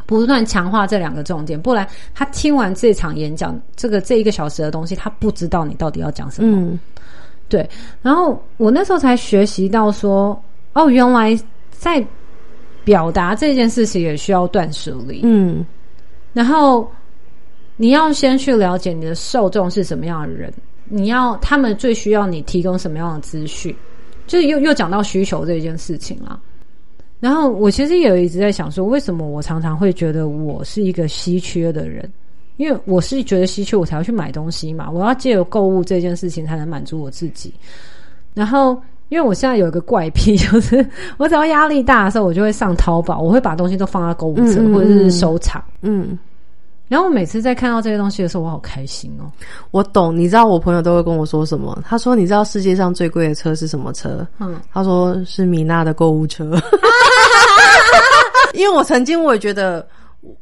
[0.08, 6.56] 不断强化这两个重点，不然他听完这场演讲，这个这一个小时的东西，他不知道你到底要讲什么。
[6.56, 6.80] 嗯
[7.46, 7.68] 对，
[8.00, 10.42] 然后我那时候才学习到说，
[10.72, 11.38] 哦，原来
[11.70, 12.02] 在
[12.84, 15.20] 表达这件事情也需要断舍离。
[15.24, 15.64] 嗯
[16.32, 16.90] 然后
[17.76, 20.50] 你要先去了解你的受众是什么样的人，
[20.84, 23.76] 你要他们最需要你提供什么样的资讯，
[24.26, 26.40] 就是又又讲到需求这件事情啦。
[27.20, 32.08] 然后我其实也一直在想说，为什么我常常会觉得我是一个稀缺的人？
[32.58, 34.90] 因为我是觉得稀缺，我才要去买东西嘛。
[34.90, 37.54] 我要借由购物这件事情才能满足我自己。
[38.34, 40.84] 然后，因为我现在有一个怪癖，就是
[41.18, 45.62] 我只要压力大的时候，我就会上淘宝，我会把东西都放在购物车、嗯嗯嗯或者是收藏。
[45.82, 46.18] 嗯，
[46.88, 49.30] 然后我每次在看到这些东西的时候，我好开心哦。
[49.70, 50.16] 我懂。
[50.16, 51.78] 你知道我朋友都会跟我说什么？
[51.86, 56.50] 他说：“你知道世界上最贵的车是什么车？”嗯，他说是米娜的购物车。
[58.54, 59.86] 因为我曾经我也觉得，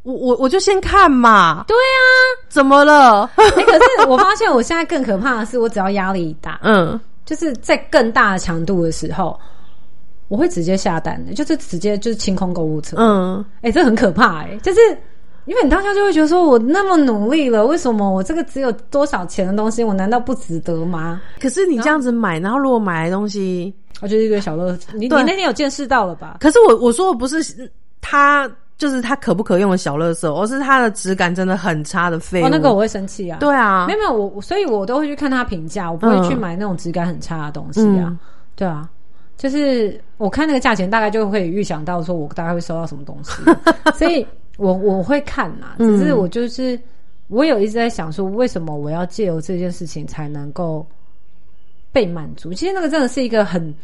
[0.04, 2.00] 我我我就先看嘛，对啊。
[2.48, 3.28] 怎么了？
[3.34, 9.38] 哎、可是我发现我现在更可怕的是，我只要压力一大， 嗯就是在更大的强度的时候，
[10.28, 12.96] 我会直接下单的，就是直接就是清空购物车。
[12.98, 14.80] 嗯，哎、这很可怕哎、就是
[15.46, 21.20] 因为你当下就会觉得说，我那么努力了，为什么我这个只有多少钱的东西，我难道不值得吗？
[21.40, 26.36] 可是你这样子买，然后如果买来东西，我就是一个小乐，你你那天有见识到了吧？
[26.40, 32.46] 可是我我说的不是它，就是它可不可用的小乐色，而是它的质感真的很差的废物。
[32.46, 33.38] 哦，那个我会生气啊。
[33.38, 38.08] 对啊没，有没有，我我所以我都会去看它评价，我不会嗯去买那种质感很差的东西啊。
[38.08, 38.18] 嗯
[38.56, 38.88] 对啊，
[39.36, 43.32] 就是我看那个价钱，大概就会预想到说我大概会收到什么东西，
[43.94, 44.26] 所以
[44.56, 46.78] 我我会看呐、只是我就是
[47.28, 50.86] 我有一直在想说，为什么我要借由这件事情才能够
[51.92, 52.52] 被满足？
[52.54, 53.74] 其实那个真的是一个很。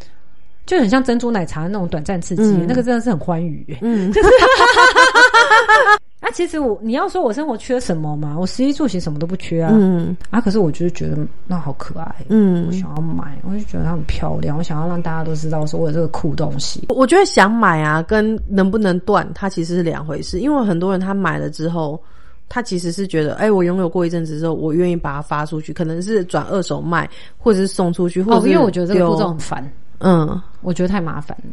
[0.64, 3.76] 就很像珍珠奶茶的那种短暂刺激，嗯那个真的是很欢愉。
[3.80, 4.12] 嗯，
[6.22, 9.72] 啊，其实我你要说我生活缺什么嘛，我食衣住行什么都不缺啊。
[9.74, 16.86] 嗯啊，可是我就是觉得那好可爱，嗯我嗯，想要买，我就觉得它很漂亮，我想要让大家都知道说我有这个酷东西。
[16.90, 20.38] 我觉得想买啊，跟能不能断，它其实是两回事。
[20.38, 22.00] 因为很多人他买了之后，
[22.48, 31.50] 他其实是觉得，哎、我拥有过一阵子之后，我愿意把它发出去，可能是转二手卖，或者是送出去，或者哦，因为我觉得这个丢步骤很烦，嗯，我觉得太麻烦了。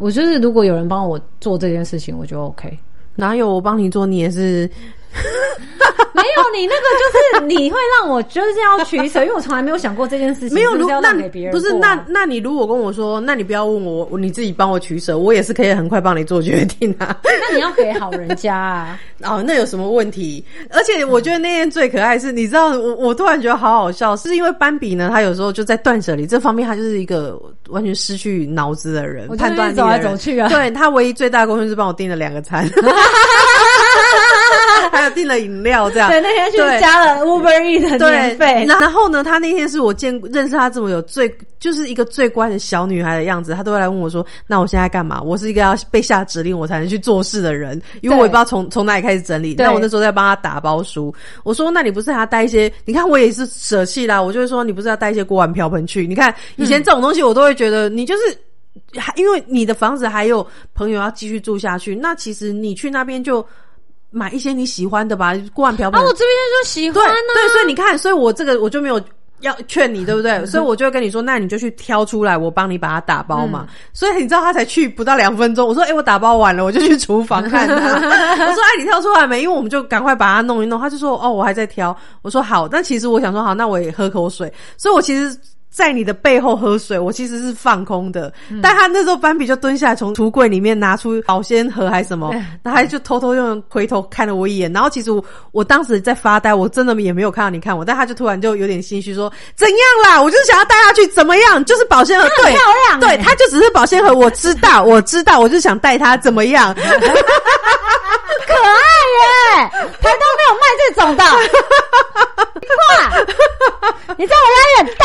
[0.00, 2.76] 我就是如果有人帮我做这件事情，我就 OK。
[3.18, 4.70] 哪有我帮你做，你也是
[6.14, 10.54] 没有你那个就是你会让我就是要取舍，因为我从来没有想过这件事情。
[10.54, 10.68] 没有。
[10.74, 17.16] 如是不是要那给别人不是那那你如果跟我说，那你不要问我，你自己帮我取舍，我也是可以很快帮你做决定啊。
[17.24, 18.98] 那你要给好人家啊。
[19.24, 20.44] 哦，那有什么问题？
[20.70, 32.68] 而且我觉得那天最可爱是，你知道，我我突然觉得好好笑，是因为斑比呢，他有时候就在断舍离这方面，他就是一个完全失去脑子的人，我判断力走来走去啊对他唯一最大的贡献是帮我订了两个餐，
[34.98, 36.10] 还有订了饮料，这样。
[36.10, 49.54] 对，那天去对加了 Uber E 的对年费，然然后呢，他那天是我见认识他这么有最就是一个最乖的小女孩的样子，他都会来问我说：“那我现在干嘛？”我是一个要被下指令我才能去做事的人，因为我也不知道从从哪里开始整理。
[49.54, 52.70] 对那我那时候在帮他打包书，我说：“那你不是还要带一些？
[52.84, 56.06] 你看我也是舍弃啦，我就会说你不是要带一些锅碗瓢盆去？
[56.06, 58.22] 你看以前这种东西我都会觉得你就是。”
[58.96, 63.44] 还因为你的房子还有朋友要继续住下去，那其实你去那边就
[64.10, 66.00] 买一些你喜欢的吧，锅碗瓢盆。
[66.00, 66.30] 啊，我这边
[66.62, 67.16] 就喜对欢啊。
[67.34, 69.00] 对，所以你看，所以我这个我就没有
[69.40, 70.44] 要劝你，对不对？
[70.46, 73.66] 所以我就会跟你说，那你就去挑出来，我帮你把它打包嘛。
[73.92, 77.74] 所以你知道他才去不到两分钟，我说，哎、我打包完了，我就去厨房看他。
[77.76, 79.42] 我说，哎、你挑出来没？
[79.42, 80.80] 因为我们就赶快把它弄一弄。
[80.80, 81.96] 他就说，哦，我还在挑。
[82.22, 84.52] 我说好，但其实我想说，好，那我也喝口水。
[84.76, 85.38] 所以我其实。
[85.70, 92.30] 在你的背后喝水，我其实是放空的，但他那时候斑比就蹲下来，从橱柜里面拿出保鲜盒还是什么，
[92.62, 106.80] 然后他就偷偷用回头看了我一眼，然后其实我我当时在发呆，我真的也没有看到你看我，但他就突然就有点心虚说怎样啦，我就是想要带他去怎么样，就是保鲜盒，对， 漂亮对，欸他就只是保鲜盒，我知道，我知道，我就想带他怎么样，可
[108.54, 108.72] 爱
[109.18, 109.68] 耶！
[110.00, 111.22] 台东没有卖这种的。
[112.78, 112.84] 哇，
[114.16, 115.04] 你知道我压力很大。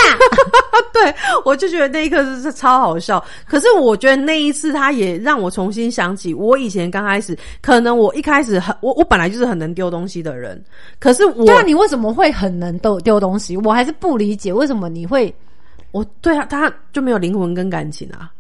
[0.93, 1.13] 对，
[1.45, 3.23] 我就觉得那一刻是是超好笑。
[3.47, 10.63] 可是我觉得那一次，他也让我重新想起我以前刚开始，可能我一开始很我我本来就是很能丢东西的人，
[10.99, 13.57] 可是我对啊，你为什么会很能丢丢东西？
[13.57, 15.33] 我还是不理解为什么你会。
[15.91, 18.31] 我对啊他就没有灵魂跟感情啊。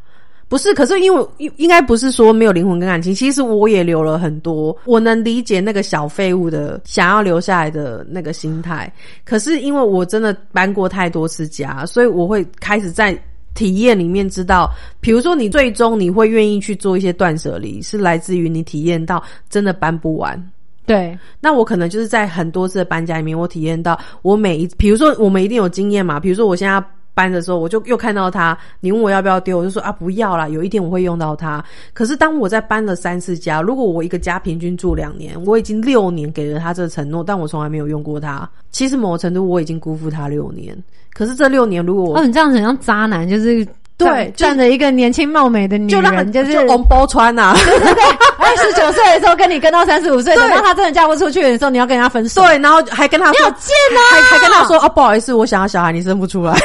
[0.53, 8.93] 不是，可是因为应应该不是说没有灵魂跟感情，其实我也留了很多，我能理解那个小废物的想要留下来的那个心态。
[9.25, 13.19] 可是因为我真的搬过太多次家，所以我会开始在
[13.55, 14.69] 体验里面知道，
[15.01, 20.39] 比如说你最终你会愿意去做一些断舍离，是来自于你体验到真的搬不完。
[20.85, 26.79] 对，那我可能就是在很多次的搬家里面，我体验到我每一，比如说我们一定有经验嘛，比如说我现在。
[27.13, 28.57] 搬的时候，我就又看到他。
[28.79, 30.47] 你问我要不要丢，我就说啊，不要啦。
[30.47, 31.63] 有一天我会用到它。
[31.93, 38.49] 可是当我在搬了三次家，如果我一个家平均住两年，我已经六年给了他这个承诺，但我从来没有用过它。
[38.71, 40.75] 其实某个程度我已经辜负他六年。
[41.13, 47.57] 可是这六年，如果我哦，你这样很像渣男，就是对站着一个年轻貌美的女就让他人，就是就红包穿呐、啊，
[48.39, 52.41] 二十九岁的时候跟你跟到三十五岁，等到她真的嫁不出去的时候，你要跟人家分手。
[52.41, 56.53] 对，然后还跟他说，你好贱啊还还跟他说哦，不好意思，我想要小孩，你生不出来。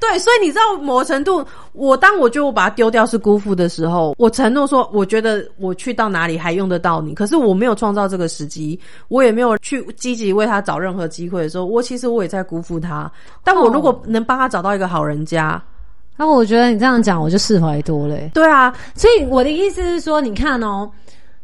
[0.00, 13.12] 对，所以你知道某程度，我当我觉得我把它丢掉是辜负的时候，我承诺说，我觉得我去到哪里还用得到你，可是我没有创造这个时机，我也没有去积极为他找任何机会的时候，我其实我也在辜负他。
[13.44, 15.62] 但我如果能帮他找到一个好人家，
[16.16, 18.30] 那我觉得你这样讲，我就释怀多了欸。
[18.32, 20.90] 对啊，所以我的意思是说，你看哦，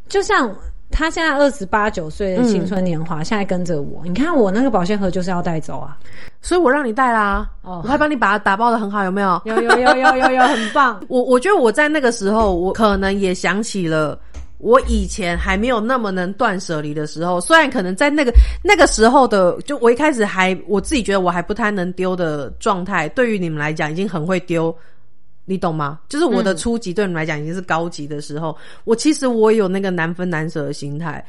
[0.09, 0.51] 就像
[0.97, 5.95] 他现在二十八九岁的青春年华，现在跟着我，你看我那个保鲜盒就是要带走啊。
[6.41, 9.39] 所以我让你带啦，哦我还帮你把它打包的很好，有没有？
[9.45, 10.99] 有有有有有有，很棒。
[11.11, 14.19] 我我觉得我在那个时候，我可能也想起了
[14.57, 17.39] 我以前还没有那么能断舍离的时候。
[17.43, 18.33] 虽然可能在那个
[18.65, 24.75] 那个时候的，就我一开始还我自己觉得我还不太能丢的状态，对于你们来讲已经很会丢。
[25.47, 25.99] 你懂吗？
[26.09, 28.55] 就是我的初级对你们来讲已经是高级的时候，
[28.85, 31.25] 我其实我也有那个难分难舍的心态。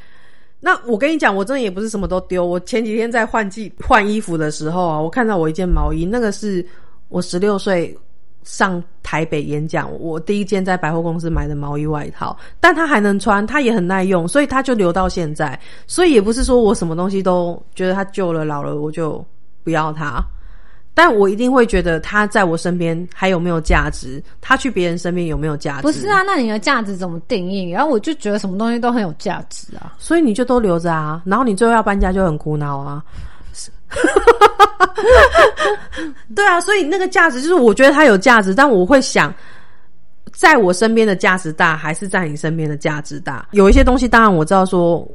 [0.60, 2.44] 那我跟你讲，我真的也不是什么都丢。
[2.44, 6.66] 我前几天在换季换衣服的时候啊，我看到我一件毛衣，那个是
[7.10, 7.96] 我十六岁
[8.44, 15.58] 上台北演讲，我第一件在百货公司买的毛衣外套，但它还能穿，它也很耐用，所以它就留到现在。
[15.86, 19.24] 所以也不是说我什么东西都觉得它旧了老了我就
[19.64, 20.26] 不要它，
[20.98, 25.84] 但我一定会觉得他在我身边还有没有价值，他去别人身边有没有价值？
[25.84, 27.70] 不是啊，那你的价值怎么定义？
[27.70, 29.94] 然后我就觉得什么东西都很有价值啊。
[30.00, 33.04] 所以你就都留着啊，然后你最后要搬家就很苦恼啊。
[36.36, 39.32] 对啊，所以那个价值就是我觉得它有价值，但我会想，
[40.34, 43.48] 在我身边的价值大，还是在你身边的价值大？
[43.52, 45.08] 有一些东西，当然我知道说。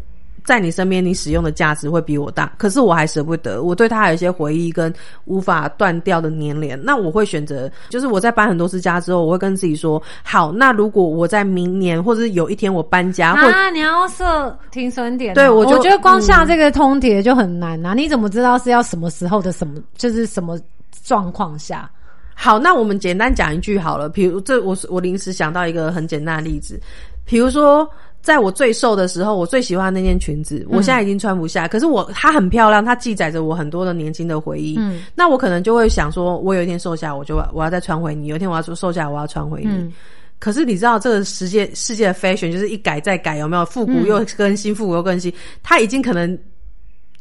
[0.45, 4.93] 在你身边，你使用的价值会比我大，可是我还舍不得，我对他有一些回忆跟
[5.25, 6.83] 无法断掉的粘连。
[6.83, 17.95] 那我会选择，就是我在搬很多次家之后，我会跟自己说：好，那如果我在明年或者是有一天我搬家，啊，你要设停损点，对我我觉得光下这个通牒就很难啊！
[17.95, 20.59] 你怎么知道是要什么时候的什么，就是什么
[21.05, 21.89] 状况下？
[22.35, 26.81] 好，那我们简单讲一句好了，比如这我我临时想到一个很简单的例子，
[27.25, 27.89] 比如说。
[28.23, 31.67] 在我最瘦的时候，我最喜欢那件裙子，我现在已经穿不下。
[31.67, 34.77] 可是我它很漂亮，它记载着我很多的年轻的回忆。
[34.79, 39.93] 嗯，那我可能就会想说，我有一天瘦下，我就我要再穿回你；有一天我要说瘦下，我要穿回你。
[40.39, 45.33] 可是你知道，这个世界世界的 fashion 就是一改再改，有没有复古又更新，复古又更新？
[45.61, 46.39] 它已经可能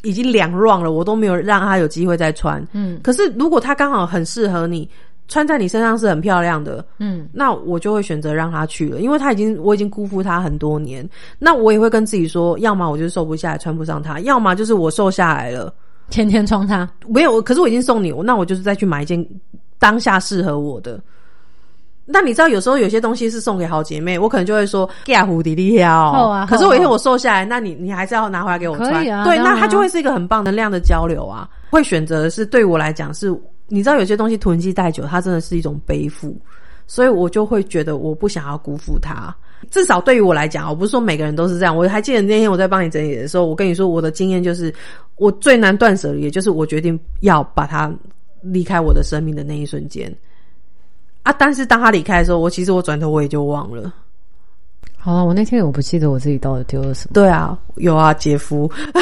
[0.03, 2.63] 已经两 round 了，我都没有让它有机会再穿。
[2.73, 4.87] 嗯，可是如果它刚好很适合你。
[5.31, 11.09] 穿在你身上是很漂亮的，嗯，那我就会选择让他去了，因为他已经我已经辜负他很多年。
[11.39, 15.73] 那我也会跟自己说，要么我就瘦不下来穿不上它，要么就是我瘦下来了，
[16.09, 16.89] 天天穿它。
[17.07, 19.25] 没有，可是我已经送你，那我就是再去买一件
[19.79, 20.99] 当下适合我的。
[22.05, 31.47] 那你知道有时候有些东西是送给好姐妹，我可能就会说盖蝴蝶利哦，可是我一天我瘦下来，那你你还是要拿回来给我穿，对，那它就会是一个很棒能量的交流啊。
[31.69, 33.33] 会选择是对我来讲是。
[33.71, 36.35] 你知道有些东西囤积太久，它真的是一种背负，
[36.85, 39.33] 所以我就会觉得我不想要辜负它。
[39.69, 41.75] 至少对于我来讲，我不是说每个人都是这样。
[41.75, 44.73] 我还记得那天我在帮你整理的时候，我跟你说我的经验就是，
[45.15, 47.89] 我最难断舍离，也就是我决定要把它
[48.41, 50.13] 离开我的生命的那一瞬间
[51.23, 51.31] 啊。
[51.31, 53.93] 但是当他离开的时候，我其实我转头我也就忘了。
[54.97, 57.11] 好，我那天我不记得我自己到底丢了什么。
[57.13, 58.63] 对啊，有啊，姐夫。
[58.93, 59.01] 我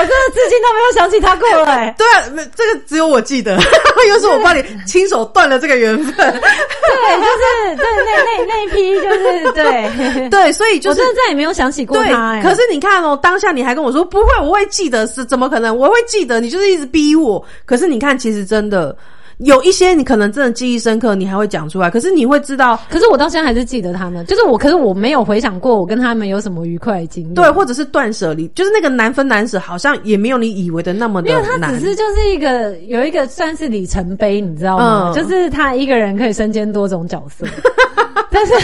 [0.00, 1.94] 真的至今都没有想起他过来。
[1.98, 2.22] 对啊，
[2.56, 3.56] 这个只有我记得，
[4.08, 6.14] 又是我帮你亲手断了这个缘分。
[6.14, 12.40] 对，就是对那那那一批，就是对对，所以就是我真的再也没有想起过他。
[12.42, 15.76] 可是你看哦，当下你还跟我说不会，我会记得，是怎么可能？
[15.76, 17.44] 我会记得，你就是一直逼我。
[17.64, 18.96] 可是你看，其实真的。
[19.38, 21.90] 有一些你可能真的记忆深刻，你还会讲出来。
[21.90, 24.24] 可是你会知道，可是我到现在还是记得他们。
[24.26, 27.34] 就是我，可是我没有回想过我跟他们有什么愉快的经历。
[27.34, 31.60] 对，或者是断舍离，就是那个难分难舍，好像也没有你以为的那么的难。
[31.60, 35.12] 他只是就是一个有一个算是里程碑，你知道吗？
[35.14, 37.46] 就是他一个人可以身兼多种角色，
[38.30, 38.54] 但是。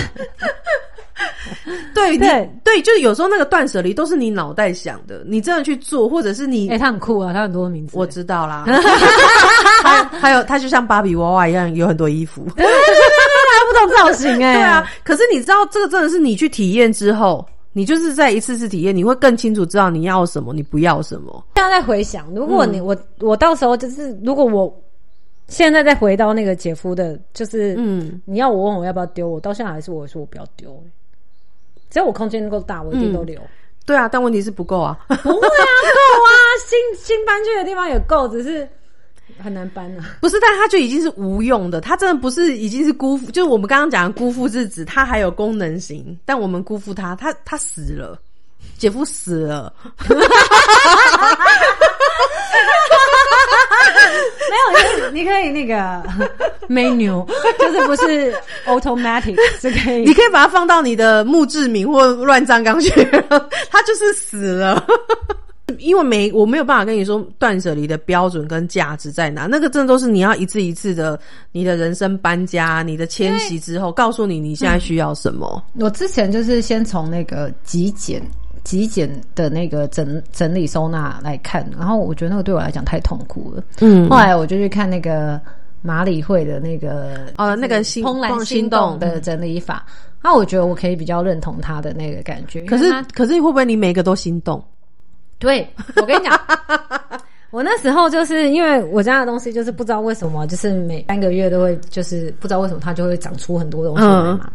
[1.95, 8.65] 对对对，就是有时候那个断舍离都是你脑袋想的，你真的去做，或者是你哎，他很酷啊，他很多名字，我知道啦。
[9.83, 14.55] 还还有，他就像芭比娃娃一样，有很多衣服，对对对对，不同造型哎。
[14.55, 21.45] 对啊，可是你知道，这个真的是你去体验之后，你就是在一次次体验，你会更清楚知道你要什么，你不要什么。
[21.57, 24.75] 现在在回想，如果你我我到时候就是，如果我
[25.49, 30.83] 现在再回到那个姐夫的，就是嗯，你要我问我要不要丢，我到现在还是我说我不要丢。
[31.91, 33.39] 只要我空间够大，我一定都留。
[33.85, 34.97] 对啊，但问题是不够啊。
[35.09, 36.31] 不会啊，够啊，
[36.65, 38.69] 新新搬去的地方也够，只是
[39.43, 40.17] 很难搬啊。
[40.21, 48.21] 不是，但它就已经是无用的，它真的不是已经是辜负，就是我们刚刚讲的辜负是指它还有功能型，但我们辜负它，它它死了，
[48.79, 49.73] 姐夫死了。
[54.51, 56.03] 没有，你你可以那个
[56.69, 57.27] menu，
[57.59, 58.35] 就是不是
[58.67, 62.91] automatic 是可以，你可以把它放到你的墓志铭或乱葬岗去，
[63.71, 64.85] 它就是死了。
[65.79, 71.19] 因为没我没有办法跟你说断舍离的标准跟价值在哪，那个真的都是你要一次一次的
[71.53, 75.63] 你的人生搬家、你的迁徙之后，告诉你你现在需要什么。
[75.79, 78.21] 我之前就是先从那个极简。
[78.65, 83.63] 极简的那个整整理收纳来看，然后我觉得那个对我来讲太痛苦了。
[83.81, 85.41] 嗯，后来我就去看那个
[85.83, 89.85] 马里会的那个呃那个怦然心动的整理法，
[90.23, 92.61] 那我觉得我可以比较认同他的那个感觉。
[92.63, 94.63] 可是可是会不会你每个都心动？
[95.39, 96.39] 对我跟你讲。
[97.51, 104.51] 我那时候就是因为我家的东西，就是不知道为什么，就是每三个月都会，就是不知道为什么它就会长出很多东西来嘛。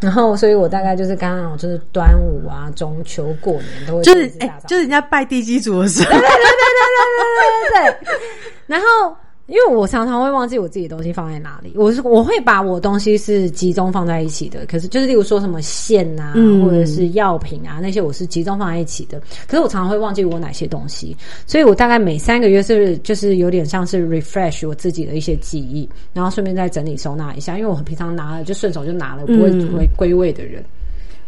[0.00, 8.18] 然后，所以我大概就是刚刚就是端午啊、中秋、过年都会就是哎，就是人家拜地基主的时候，对对对对对对对对。
[8.66, 9.16] 然后。
[9.48, 14.66] 因为我常常会忘记我自己的东西放在哪里，我是我会把我东西是集中放在一起的。
[14.66, 19.18] 可是就是例如说什么线啊，或者是药品啊那些，我是集中放在一起的。
[19.46, 27.56] 可是我常常会忘记我哪些东西，所以我大概每三个月是就是有点像是 refresh 我自己的一些记忆，然后顺便再整理收纳一下。
[27.56, 30.62] 因为我平常拿了就顺手就拿了，不会归归位的人。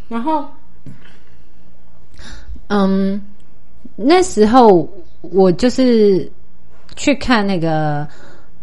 [0.09, 0.45] 然后，
[2.67, 3.19] 嗯，
[3.97, 4.87] 那时候
[5.23, 6.31] 我就是。
[6.97, 8.07] 去看那个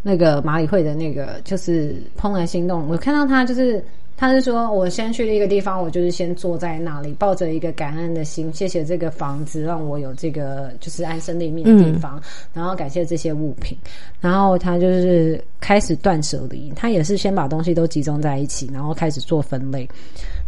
[0.02, 3.84] 那个马里会的那个就是怦然心动，我看到他就是。
[4.20, 12.20] 他是说，我先去一个地方，我就是先坐在那里，抱着一个感恩的心，谢谢这个房子让我有这个就是安身立命的地方，
[12.52, 13.78] 然后感谢这些物品，
[14.20, 19.88] 然后他就是开始断舍离，他也是先把东西都集中在一起，然后开始做分类。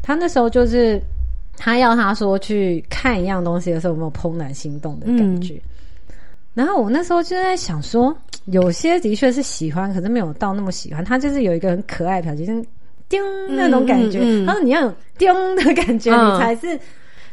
[0.01, 0.99] 他那时候就是
[1.55, 5.61] 他要他说去看一样东西的时候有没有怦然心动的感觉，
[6.59, 8.13] 然后我那时候就在想说，
[8.51, 11.05] 有些的确是喜欢，可是没有到那么喜欢。
[11.05, 12.65] 他就是有一个很可爱的表情。
[13.07, 16.77] 叮那种感觉，他说你要有叮的感觉，你才是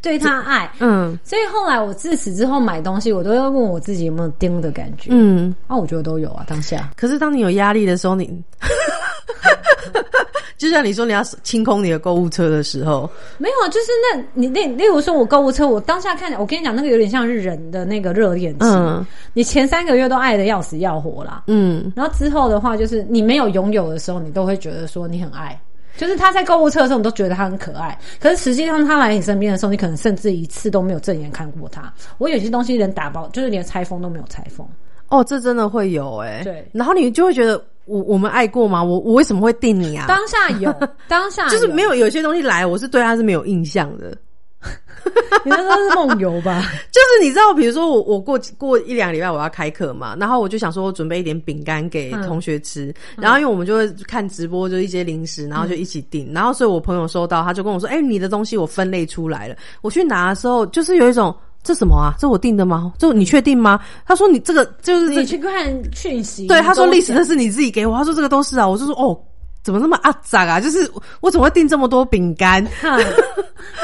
[0.01, 0.71] 对他爱。
[0.79, 5.11] 嗯，所以后来我自此之后买东西，我都要问我自己有没有叮的感觉。
[5.13, 6.93] 嗯，啊，我觉得都有啊，当下。
[6.97, 8.25] 可是当你有压力的时候，你
[10.57, 18.67] 就像你说你要清空你的购物车的时候，没有啊，就是那你那例如说我购物车，我当下看，我跟你讲，那个有点像是人的那个热恋期。
[18.67, 21.45] 嗯，你前三个月都爱的要死要活啦。
[21.47, 25.59] 嗯，然后之后的话，就是你没有拥有的时候，你都会觉得说你很爱。
[25.97, 27.99] 就是他在购物车的时候，你都觉得他很可爱。
[28.21, 31.91] 可是实际上，他来你身边的时候，你可能甚至一次都没有正眼看过他。
[32.19, 34.69] 我有些东西连打包，就是连拆封都没有拆封。
[35.09, 36.43] 哦，这真的会有哎。
[36.45, 36.69] 对。
[36.71, 38.83] 然后你就会觉得，我我们爱过吗？
[38.85, 40.05] 我我为什么会定你啊？
[40.07, 40.75] 当下有，
[41.09, 41.95] 当下就是没有。
[41.95, 44.17] 有些东西来，我是对他是没有印象的。
[45.45, 46.61] 你那都是梦游吧？
[46.91, 61.33] 就是你知道，比如说我我过过一两礼拜我要开课嘛，然后我就想说我准备一点饼干给同学吃，然后因为我们就会看直播，就一些零食，然后就一起订，然后所以我朋友收到，他就跟我说：“哎，你的东西我分类出来了。”我去拿的时候，就是有一种
[61.67, 62.15] 这什么啊？
[62.19, 62.93] 这我定的吗？
[62.99, 63.81] 这你确定吗？
[64.07, 69.19] 他说：“你这个就是你去看讯息。”对，他说：“历史的是你自己给我。”他说：“这个都是啊。”我就说：“哦。”
[69.67, 70.61] 怎么那么阿杂啊？
[70.61, 70.89] 就是
[71.21, 72.65] 我怎么会订这么多饼干？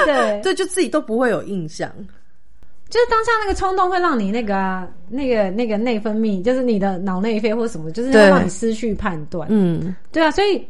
[0.05, 1.91] 对 对，就自己都不会有印象。
[2.89, 9.49] 就是当下那个冲动会让你那个啊，那个那个内分泌，就是你的脑内啡或什么，就是让你失去判断。
[9.51, 10.65] 嗯，对啊，所以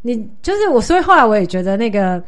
[0.00, 2.22] 你就是我，所以后来我也觉得那个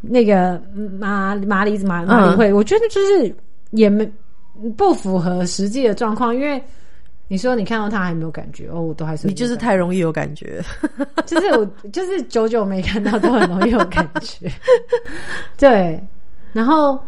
[0.00, 0.58] 那个
[0.98, 3.36] 马马里马马里会，我觉得就是
[3.70, 4.10] 也没
[4.76, 6.62] 不符合实际的状况，因为。
[7.32, 10.60] 你说你看到他还没有感觉哦，我都还是你就是太容易有感觉，
[11.24, 14.50] 就是我就是久久没看到都很容易有感觉，
[15.56, 16.04] 对，
[16.52, 16.98] 然后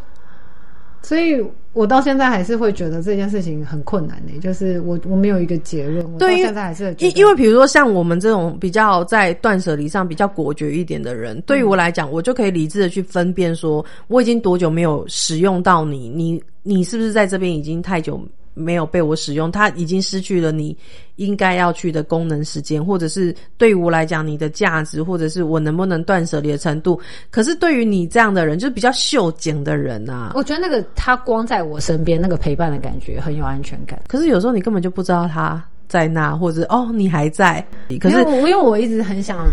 [1.02, 18.20] 所以我到现在还是会觉得这件事情很困难呢，就是我我没有一个结论，我到现在还是因因为比如说像我们这种比较在断舍离上比较果决一点的人，对于我来讲，我就可以理智的去分辨说我已经多久没有使用到你，你你是不是在这边已经太久。
[18.55, 20.76] 没有被我使用，它已经失去了你
[21.16, 27.00] 应该要去的功能时间，或者是对于我来讲你的价值，或者是我能不能断舍离的程度。
[27.30, 34.00] 可是对于你这样的人，就是比较秀景的人啊，我觉得那个他光在我身边，那个陪伴的感觉很有安全感。
[34.07, 37.64] 可是有时候你根本就不知道他在那，或者哦你还在。
[38.00, 39.46] 可是我因为我一直很想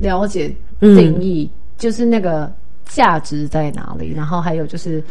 [0.00, 2.52] 了解定义，就是那个
[2.86, 5.02] 价值在哪里，然后还有就是。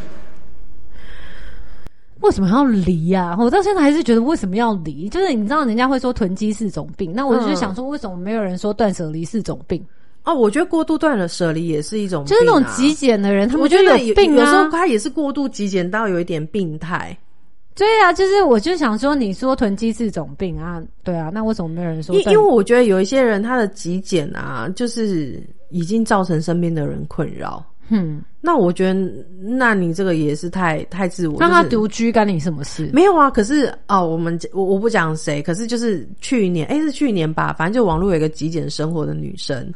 [2.22, 3.36] 为什么要离呀？
[3.39, 5.09] 我到现在还是觉得为什么要离？
[5.09, 9.84] 就是你知道，人家会说囤积是种病，那我就想说，为什么没有人说断舍离是种病？
[10.24, 14.39] 哦，我觉得过度断了舍离也是一种，就是那种极简的人，他们觉得有病啊。
[14.39, 17.17] 有时候他也是过度极简到有一点病态。
[17.74, 20.80] 对啊，就是我就想说，你说囤积是种病啊？
[21.03, 22.13] 对啊，那为什么没有人说？
[22.15, 27.65] 因因为我觉得有一些人他的极简啊，就是已经造成身边的人困扰。
[27.93, 29.11] 嗯，那我觉得，
[29.41, 31.37] 那你这个也是太太自我。
[31.39, 32.89] 那他独居干你什么事？
[32.93, 39.71] 没有啊，可是哦，我们我我不讲谁，可是就是去年，哎，是去年吧，反正就网络有一个极简生活的女生。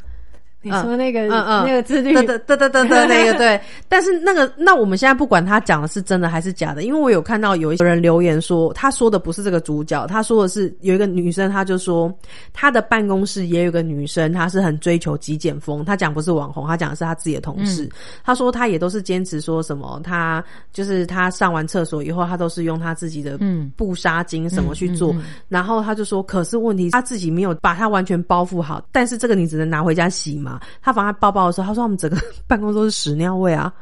[0.66, 1.66] 你说那个嗯嗯。
[1.66, 12.14] 那个自律，对对对对对对那个对， 但是那个那我们现在不管他讲的是真的还是假的，因为我有看到有一些人留言说，他说的不是这个主角，他说的是有一个女生，他就说
[12.54, 17.90] 他的办公室也有个女生，她是很追求极简风，他讲不是网红，他讲的是他自己的同事，
[18.24, 20.44] 他说他也都是坚持说什么，他
[20.74, 23.40] 就是他上完厕所以后，他都是用他自己的
[23.76, 25.16] 布纱巾什么去做，
[25.48, 30.55] 然后他就说，可是问题他自己没有把它完全包覆好，但是这个你只能拿回家洗嘛。
[30.82, 33.74] 他放他包包的时候，他说我们整个 办公室都是屎尿味啊！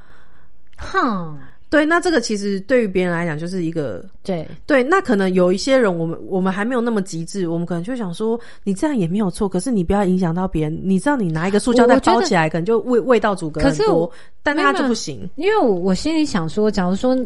[0.78, 1.38] 哼，
[1.70, 10.80] 对，那这个其实对于别人来讲就是一个对对，那可能有一些人，我们我们还没有那么极致，我们可能就想说，你这样也没有错，可是你不要影响到别人。
[10.84, 14.12] 你知道，你拿一个塑胶袋包起来，可能就味味道阻隔很多，
[14.42, 15.30] 但他就不行。
[15.36, 17.18] 因为我我心里想说，假如说。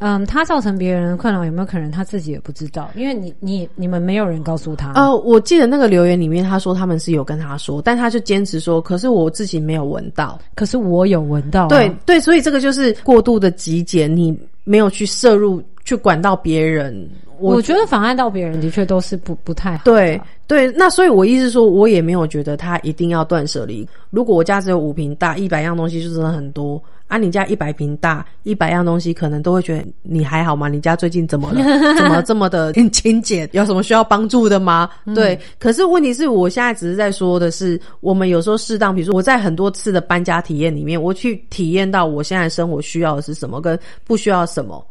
[0.00, 2.90] 嗯，他造成别人的困扰有没有可能他自己也不知道？
[2.94, 4.92] 因为你、你、你们没有人告诉他。
[4.92, 11.68] 呃，我记得那个留言里面他说他们是有跟他说，但他就坚持说，可是我自己没有闻到，可是我有闻到。
[11.68, 15.62] 对对，所以这个就是过度的极简，你没有去摄入。
[15.84, 17.08] 去管到别人。
[17.40, 19.84] 我觉得妨碍到别人的确都是不不太好。
[19.84, 23.88] 对对，那所以我意思说，我也没有觉得他一定要断舍离。
[24.10, 26.78] 如果我家只有五瓶大，一百样东西就真的很多。
[27.08, 30.68] 啊，你家一百平大，一百样东西，可能都会觉得你还好吗？
[30.68, 31.62] 你家最近怎么了？
[31.96, 33.48] 怎么这么的 勤俭？
[33.52, 34.88] 有什么需要帮助的吗？
[35.14, 35.38] 对。
[35.58, 44.86] 可是问题是我现在只是在说的是，我们有时候适当，比如说我在很多次的搬家体验里面，我去体验到我现在生活需要的是什么，跟不需要什么。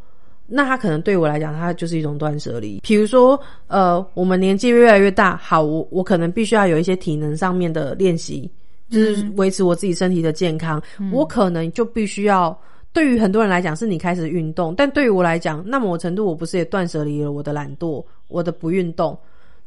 [0.49, 2.80] 那他可能对我来讲，他就是一种断舍离。
[2.82, 8.49] 比如说，呃，我们年纪越来越大，好，我我可能必须要有一些体能上面的练习，
[8.89, 10.81] 就是维持我自己身体的健康。
[11.11, 12.57] 我可能就必须要，
[12.93, 19.17] 对于很多人来讲，是你开始运动，但对于我来讲，那某程度我不是也断舍离了我的懒惰，我的不运动，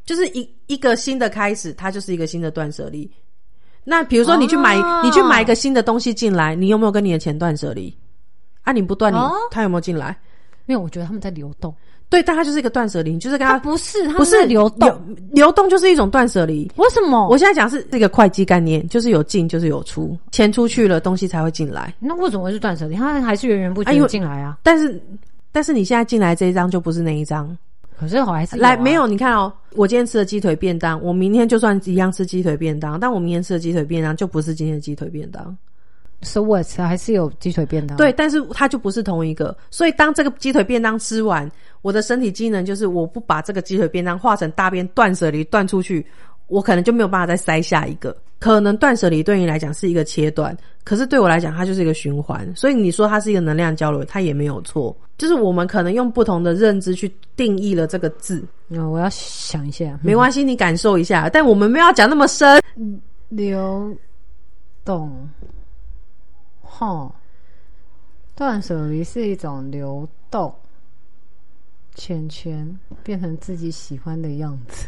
[0.05, 3.09] 就是一一个新的开始，它就是一个新的断舍离。
[3.83, 7.95] 那比如说，你去买，你去买一个新的东西进来，你有没有跟你的钱断舍离？
[8.61, 9.17] 啊，你不断，你
[9.49, 10.15] 他有没有进来？
[10.67, 11.73] 没有我觉得他们在流动，
[12.11, 16.69] 对，但它就是一个断舍离，就是跟他不是它，不是流动，流动就是一种断舍离。
[16.75, 17.29] 为什么？
[17.29, 21.95] 我现在讲是这个会计概念，就是有进就是有出，钱出去了，东西才会进来。
[21.99, 22.95] 那为什么会是断舍离？
[22.95, 24.57] 它还是源源不绝进来啊。
[24.61, 25.01] 但是，
[25.53, 27.57] 但是你现在进来这一张就不是那一张。
[27.97, 29.07] 可是我还是来没有？
[29.07, 35.55] 你看哦，我今天吃的鸡腿便当，我明天就算一样吃鸡腿便当，但我明天吃的鸡腿便当就不是今天的鸡腿便当。
[36.23, 36.67] So what？
[36.77, 37.97] 还是有鸡腿便当？
[37.97, 39.55] 对，但是它就不是同一个。
[39.69, 41.49] 所以当这个鸡腿便当吃完，
[41.81, 46.05] 我的身体机能就是我不把这个鸡腿便当化成大便断舍离断出去，
[46.47, 48.15] 我可能就没有办法再塞下一个。
[48.39, 52.51] 可能断舍离对你来讲是一个切断，可是对我来讲它就是一个循环。
[52.55, 54.95] 所以你说它是一个能量交流，它也没有错。
[55.17, 58.43] 就是我们可能用不同的认知去定义了这个字。
[58.67, 61.29] 那我要想一下，没关系，你感受一下。
[61.29, 62.59] 但我们没有讲那么深。
[63.29, 63.95] 流
[64.83, 65.29] 动。
[66.81, 67.13] 哦，
[68.35, 70.55] 断舍离是一种流动，
[71.93, 74.87] 圈圈变成自己喜欢的样子。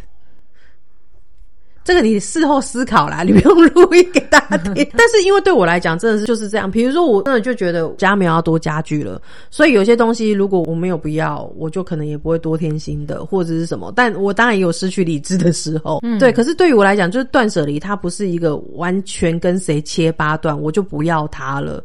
[1.83, 4.73] 这个你事后思考啦， 你不用录音给大家听。
[4.97, 6.69] 但是因为对我来讲，真的是就是这样。
[6.69, 9.21] 比如说，我真的就觉得家没有要多家具了，
[9.51, 13.91] 所以有些东西如果我没有不要，我就可能也不会多添新的或者是什么。
[13.95, 16.31] 但我当然也有失去理智的时候，对。
[16.31, 21.83] 可是对于我来讲，就是断舍离，它不是一个完全跟谁切八段，我就不要它了。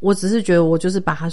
[0.00, 1.30] 我只是觉得，我就是把它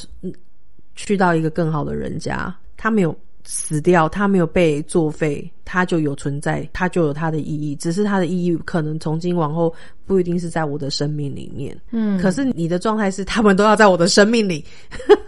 [0.96, 3.14] 去到一个更好的人家，他没有。
[3.54, 7.76] 死掉，它没有被作废，它就有存在，它就有它的意义。
[7.76, 9.74] 只是它的意义可能从今往后
[10.06, 11.78] 不一定是在我的生命里面。
[11.92, 14.64] 嗯，可是你的状态是，他们都要在我的生命里。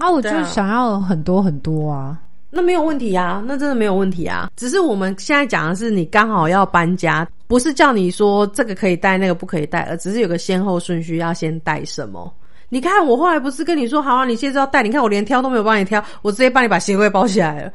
[0.00, 4.50] 啊，我就想要很多很多啊，那没有问题啊，那真的没有问题啊。
[4.56, 12.34] 只是我们现在讲的是，你刚好要搬家，不是叫你说这个可以带，那个不可以带，而只是有个先后顺序，要先带什么。
[12.72, 14.24] 你看，我后来不是跟你说好啊？
[14.24, 17.72] 你现在要带，你看我连挑都没有帮你挑，我直接帮你把鞋柜包起来了。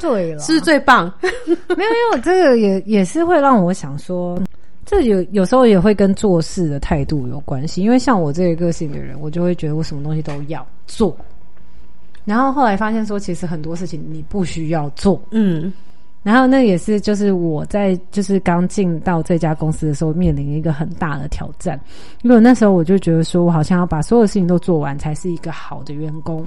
[0.00, 1.12] 对了，是最棒。
[1.20, 4.40] 没有，因为这个也也是会让我想说，
[4.86, 7.82] 这有有时候也会跟做事的态度有关系。
[7.82, 11.14] 因为像我这个个性的人，我就会觉得我什么东西都要做，
[12.24, 15.20] 然后后来发现说，其实很多事情你不需要做。
[15.32, 15.70] 嗯。
[16.24, 21.78] 然后那也是，就是我在就是刚进到这家公司的时候，面临一个很大的挑战，
[22.22, 26.44] 因为那时候我就觉得说，我好像要把所有事情都做完，才是一个好的员工。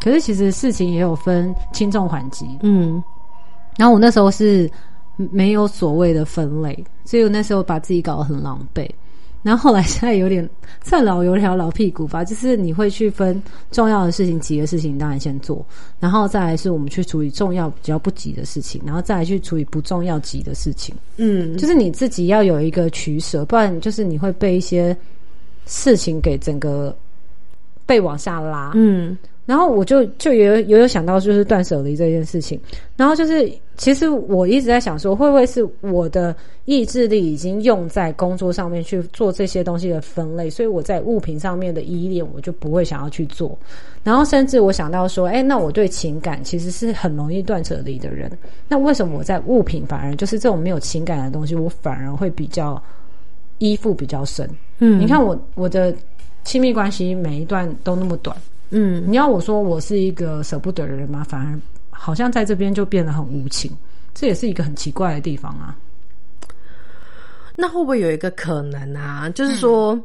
[0.00, 3.02] 可是其实事情也有分轻重缓急，嗯。
[3.76, 4.70] 然后我那时候是
[5.16, 8.88] 没有所谓的分类，所以我那时候把自己搞得很狼狈。
[9.46, 10.48] 然后后来现在有点
[10.82, 13.40] 算老油条、老屁股吧，就是你会去分
[13.70, 15.64] 重要的事情、急的事情，当然先做，
[16.00, 20.92] 然后再来是我们去处理重要、比较不急的事情，然后再来去处理不重要、急的事情。
[21.16, 24.96] 嗯，就是你自己要有一个取舍，不然就是你会被一些
[25.64, 26.92] 事情给整个
[27.86, 28.72] 被往下拉。
[28.74, 29.16] 嗯。
[29.46, 32.60] 然后我就就有也有想到就是断舍离这件事情，
[32.96, 36.34] 然后就是其实我一直在想说，会不会是我的
[36.64, 43.56] 意志力已经用在工作上面去做这些东西的分类，所以我在物品上面的依恋我就不会想要去做。
[44.02, 48.30] 然后甚至我想到说，哎，那我对情感其实是很容易断舍离的人，
[48.68, 52.82] 那为什么我在物品反而就是这种没有情感的东西，我反而会比较
[53.58, 54.48] 依附比较深？
[54.80, 55.94] 嗯，你看我我的
[56.42, 58.36] 亲密关系每一段都那么短。
[58.70, 61.24] 嗯，你要我说我是一个舍不得的人吗？
[61.28, 61.58] 反而
[61.90, 63.70] 好像在这边就变得很无情，
[64.14, 65.76] 这也是一个很奇怪的地方啊。
[67.54, 69.30] 那会不会有一个可能啊？
[69.30, 69.98] 就是说，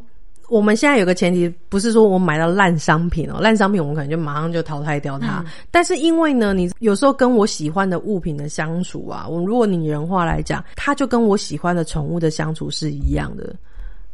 [0.48, 5.44] 我们现在有个前提，不是说我买到烂商品哦，烂商品我们可能就马上就淘汰掉它。
[5.70, 13.54] 但是因为呢，你有时候跟我喜欢的物品的相处啊，我如果拟人化来讲，它就跟我喜欢的宠物的相处是一样的。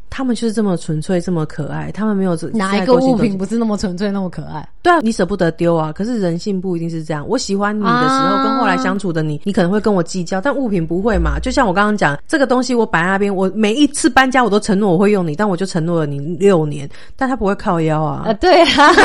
[0.10, 4.68] 他们就是这么纯粹，这么可爱，他们没有这哪一个物品不是那么纯粹、那么可爱？
[4.82, 5.92] 对啊，你舍不得丢啊。
[5.92, 7.28] 可是人性不一定是这样。
[7.28, 11.40] 我喜欢你的时候，啊跟后来相处的你，你可能会跟我计较，但物品不会嘛。
[11.40, 18.24] 就像我刚刚讲，这个东西我摆在那边，我每一次搬家我都承诺我会用你，但我就承诺了你六年，但他不会靠腰啊。
[18.26, 18.94] 啊，对啊，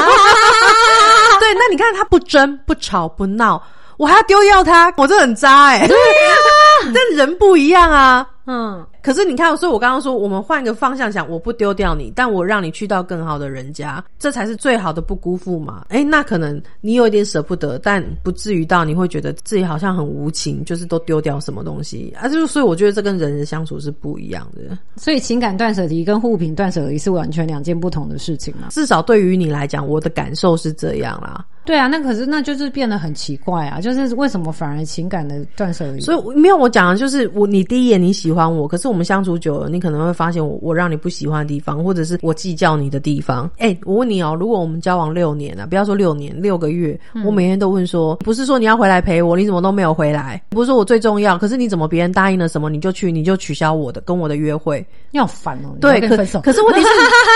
[1.40, 3.62] 对，那你看他不争、不吵、不闹，
[3.96, 8.26] 我还要丢掉他，我这很渣哎、对啊、 但人不一样啊。
[8.46, 15.84] 嗯，可是你看，所以我刚刚说，我们换一个方向想，我不丢掉你，但我让你去到更好的人家，这才是最好的不辜负嘛。
[15.88, 22.28] 哎，那可能你有一点舍不得，但不至于到你会觉得自己好像很无情，就是都丢掉什么东西啊。
[22.28, 24.78] 就是所以我觉得这跟人的相处是不一样的。
[24.96, 28.68] 所以情感断舍离跟物品断舍离是完全两件不同的事情嘛。
[28.70, 31.44] 至少对于你来讲，我的感受是这样啦。
[31.64, 36.00] 对啊，那可是那就是变得很奇怪啊，就是为什么反而情感的断舍离？
[36.00, 43.50] 所以没有我讲的就是我，你第一眼你喜欢我，可是我们相处久了，你可能会发现我我让你不喜欢的地方，或者是我计较你的地方。
[43.58, 50.42] 哎、我问你哦，如果我们交往六年啊，不要说六年，六个月，我每天都问说，不是说你要回来陪我，你怎么都没有回来？
[50.50, 54.84] 不是说我最重要，可是你怎么别人答应了什么你就去，你就取消我的跟我的约会？
[55.10, 56.16] 你好烦哦、你对，可。
[56.40, 56.88] 可是问题是，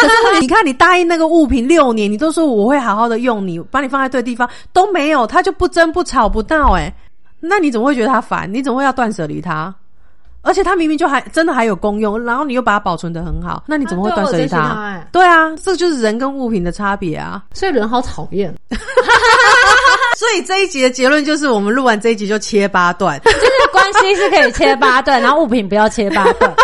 [0.02, 6.92] 可是问题，你看你答应那个物品六年，你都说我会好好的用你，把你放在对地方，都没有，他就不争不吵不闹，哎，
[7.40, 8.52] 那你怎么会觉得他烦？
[8.52, 9.74] 你怎么会要断舍离他？
[10.42, 17.42] 而且他明明就还真的还有功用，然后你又把它保存的很好，那你怎么会断舍离啊对我珍惜它哎对啊，这就是人跟物品的差别啊。
[17.52, 18.54] 所以人好讨厌，
[20.16, 23.20] 所以这一集的结论就是，我们录完这一集就切八段。
[23.24, 26.54] 就是关系是可以切八段，然后物品不要切八段。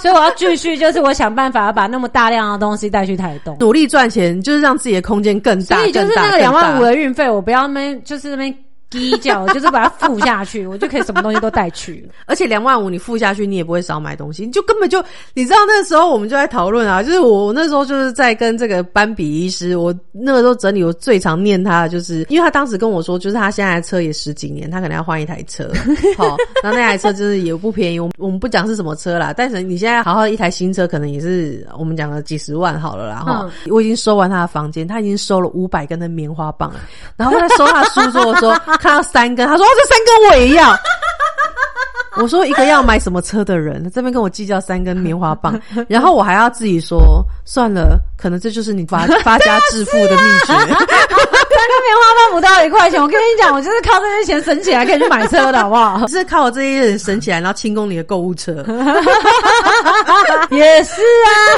[0.00, 3.56] 所以我要继续，就是我想办法要把那么大量的东西带去台东。
[3.60, 5.76] 努力赚钱，就是让自己的空间更大。
[5.76, 6.82] 所以就是更大那个两万五。
[6.82, 8.54] 的运费，我不要那边就是那边
[8.90, 12.06] 低叫，就是把它付下去，我就可以什么东西都带去。
[12.26, 25.70] 而且两万五你付下去，你也不会少买东西，你就根本就你知道那时候我们就在讨论啊，就是我我那时候就是在跟这个班比医师，我那个时候整理我最常念他的就是，因为他当时跟我说，就是他现在的车也十几年，他可能要换一台车，
[26.18, 36.80] 好，然后那台车就是也不便宜，我们我们不讲是什么车啦，但是你现在好好一台新车，可能也是我们讲了几十万好了啦，哈、我已经收完他的房间，他已经收了五百根的棉花棒了，
[37.16, 40.74] 然后他在收他书桌的时候看到三根，他说哦这三根我也要。
[42.16, 45.58] 我说一个要买什么车的人，这边跟我计较三根棉花棒，
[45.88, 50.54] 然后我还要自己说算了，可能这就是你发 发家致富的秘诀。
[51.70, 56.06] 三根棉花棒不到一块钱，我跟你讲，我就是靠这些钱省起来可以去买车的，好不好？
[56.08, 58.64] 是靠我这些人省起来，然后清空你的购物车。
[60.50, 61.00] 也是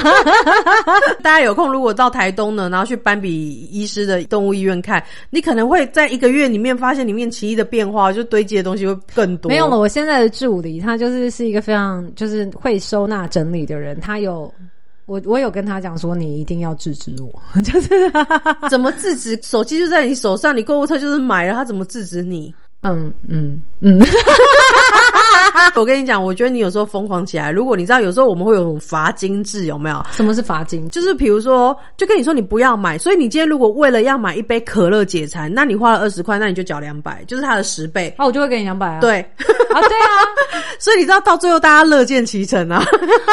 [0.04, 0.12] 啊，
[1.22, 9.48] 大家有空如果到台东呢，然后去斑比医师的动物医院看，你可能会在一个月里面发现里面奇异的变化，就堆积的东西会更多。
[9.48, 9.78] 没有了。
[9.78, 14.52] 我现在的助理，他就是是一个非常就是会收纳整理的人，他有。
[15.06, 17.88] 我我有跟他讲说，你一定要制止我， 就是
[18.70, 19.38] 怎么制止？
[19.42, 22.54] 手机就在你手上，你购物车就是买了，他怎么制止你？
[22.82, 24.00] 嗯嗯嗯，
[25.76, 27.50] 我跟你讲，我觉得你有时候疯狂起来。
[27.50, 30.04] 如果你知道，有时候我们会有种罚金制，有没有？
[30.12, 30.88] 什么是罚金？
[30.88, 38.12] 就是比如说，就跟你说你不要买，所以你今天如果为了要买一杯可乐解馋，那你花了二十块，那你就缴两百，就是它的十倍。
[38.16, 39.00] 啊，我就会给你两百啊。
[39.00, 40.10] 对，啊，对啊，
[40.78, 42.76] 所以你知道到最后大家乐见其成啊。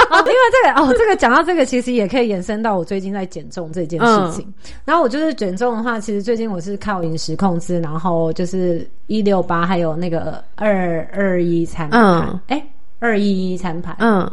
[0.09, 4.45] 啊， 因为这个哦，这个讲到这个，其实也可以延伸到我最近在减重这件事情。
[4.85, 12.67] 然后我就是减重的话，其实最近我是靠饮食控制，然后就是一六八，还有那个二二一餐盘嗯，哎、
[12.99, 14.29] 二一一餐盘，嗯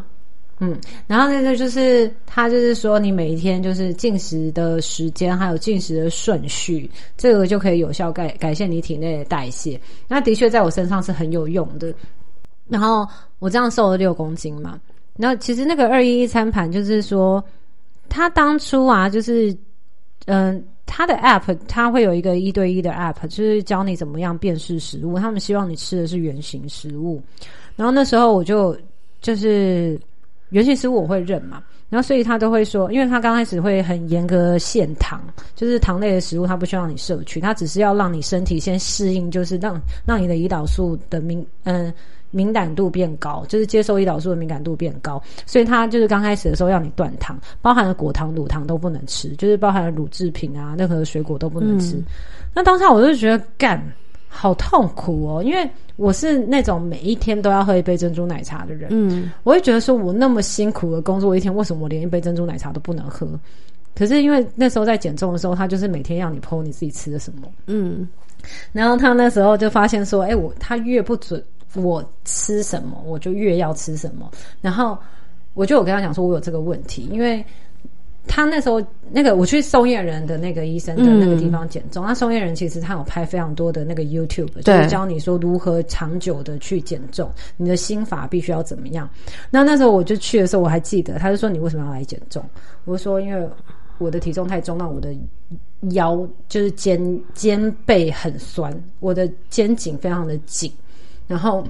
[0.58, 9.78] 嗯，然后那个就是他就是说，你每一天就是进食的时间，还有进食的顺序，这个就可以有效改改善你体内的代谢。
[10.08, 11.92] 那的确在我身上是很有用的。
[12.68, 13.06] 然后
[13.38, 14.80] 我这样瘦了六公斤嘛，
[15.16, 17.44] 然后其实那个二一一餐盘就是说，
[18.08, 19.56] 他当初啊，就是
[20.26, 20.64] 嗯。
[20.86, 25.18] 他的 app 他会有一个一对一的 app，就是教你怎么样辨识食物。
[25.18, 27.20] 他们希望你吃的是原形食物。
[27.74, 28.74] 然后那时候我就
[29.20, 30.00] 就是
[30.50, 35.22] 原型食物我会认嘛，然后所以他都会说，因为他刚开始会很严格限糖，
[35.54, 41.92] 就是糖类的食物他不希望你摄取，他只是要让你身体先适应，就是让让你的胰岛素的敏嗯。
[42.32, 51.96] 敏感度变高，就是接受胰岛素的敏感度变高，所以他就是刚开始的时候要你断糖，包含了果糖、乳糖都不能吃，就是包含了乳制品啊，任何水果都不能吃。
[52.52, 53.80] 那当下我就觉得干
[54.36, 63.26] 好痛苦哦，因为我是那种每一天都要喝一杯珍珠奶茶的人，嗯，我会觉得说我那么辛苦的工作一天，为什么我连一杯珍珠奶茶都不能喝？
[63.94, 68.06] 可是因为那时候在减重的时候，他就是每天要你剖你自己吃的什么，嗯，
[68.72, 71.42] 然后他那时候就发现说，哎、我他越不准
[71.74, 74.30] 我吃什么，我就越要吃什么。
[74.60, 74.98] 然后
[75.54, 77.42] 我就有跟他讲说，我有这个问题，因为
[78.26, 89.08] 他那时候那个我去松叶人的那个医生的那个地方减重，那松叶人其实他有拍非常多的那个 YouTube，就是教你说如何长久的去减重，你的心法必须要怎么样。
[89.50, 92.44] 那那时候我就去的时候，我还记得，他就说你为什么要来减重？
[92.84, 93.48] 我说因为
[93.98, 95.14] 我的体重太重，那我的
[95.92, 96.16] 腰
[96.48, 100.70] 就是肩肩背很酸，我的肩颈非常的紧，
[101.26, 101.66] 然后。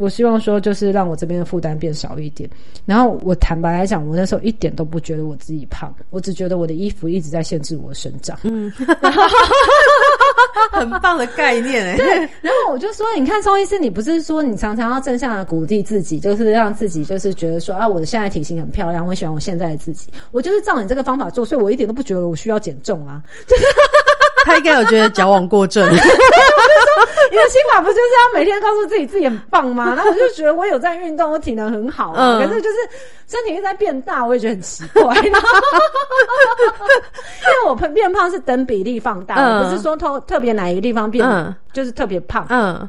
[0.00, 2.48] 我希望说，就是让我这边的负担变少一点。
[2.86, 8.38] 然后我坦白来讲，我那时候一点都不觉得我自己胖，我只觉得我的衣服一直在限制我的生长。
[8.44, 8.72] 嗯，
[10.72, 11.96] 很棒的概念哎。
[11.96, 12.06] 对，
[12.40, 20.08] 然后我就说，你看，宋医师，你不是说你常常要正向的鼓励自己，就是让自己就是觉得说啊，我的现在体型很漂亮，我喜欢我现在的自己。
[20.30, 23.22] 我就是照你这个方法做，所以我一点都不觉得我需要减重啊。
[24.46, 25.88] 他应该有觉得矫枉过正。
[25.90, 29.94] 你的心法不就是要每天告诉自己自己很棒吗？
[29.94, 32.76] 然后我就觉得我有在运动，我体能很好，可是就是
[33.28, 35.02] 身体一直在变大，我也觉得很奇怪。
[35.22, 35.32] 因为
[37.66, 41.24] 我变胖是等比例放大，不是说特特别哪一个地方变
[41.72, 42.44] 就是特别胖。
[42.48, 42.88] 嗯。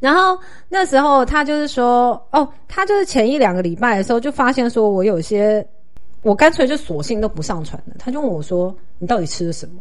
[0.00, 0.36] 然后
[0.68, 5.64] 那时候他就是说，哦，他就是前一两个礼拜的时候就发现说我有些，
[6.22, 7.94] 我干脆就索性都不上传了。
[7.98, 9.74] 他就问我说：“你到底吃了什么？”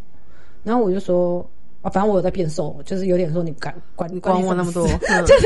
[0.64, 1.48] 然后我就说。
[1.82, 4.88] 啊，反正我有在变瘦，就是有点说你管管管我那么多，
[5.28, 5.46] 就是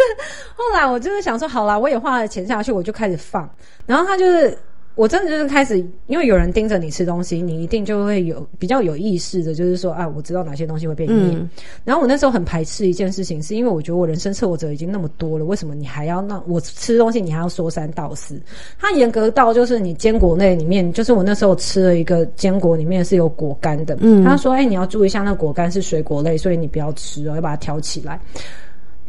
[0.55, 3.49] 后来我就是想说，好啦，我也花了钱下去，我就开始放，
[3.87, 4.55] 然后他就是。
[4.97, 5.77] 我真的就是开始，
[6.07, 11.37] 因为有人盯着你吃东西，你一定就会有比较有意识的，就是说啊，我知道哪些东西会变腻。
[11.85, 17.21] 然后我那时候很排斥一件事情，是因为我觉得我人生挫折已经那么多了，为什么你还要让我吃东西？
[17.21, 18.41] 你还要说三道四？
[18.79, 23.95] 它严格到就是你坚果类里面，就是我那时候吃了一个坚果里面是有果干的。
[24.01, 28.19] 嗯，他说：“哎，你要注意一下，那果干是水果类，所以你不要吃哦，要把它挑起来。”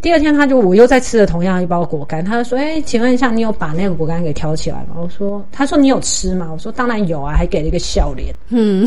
[0.00, 8.32] 第二天，他就我又在吃了同样一包果干，他就说：“哎，请问一下，你有把那个果干给挑起来吗？”我说：“他说你有吃吗？”我说：“当然有啊，还给了一个笑脸。
[8.50, 8.86] ”嗯，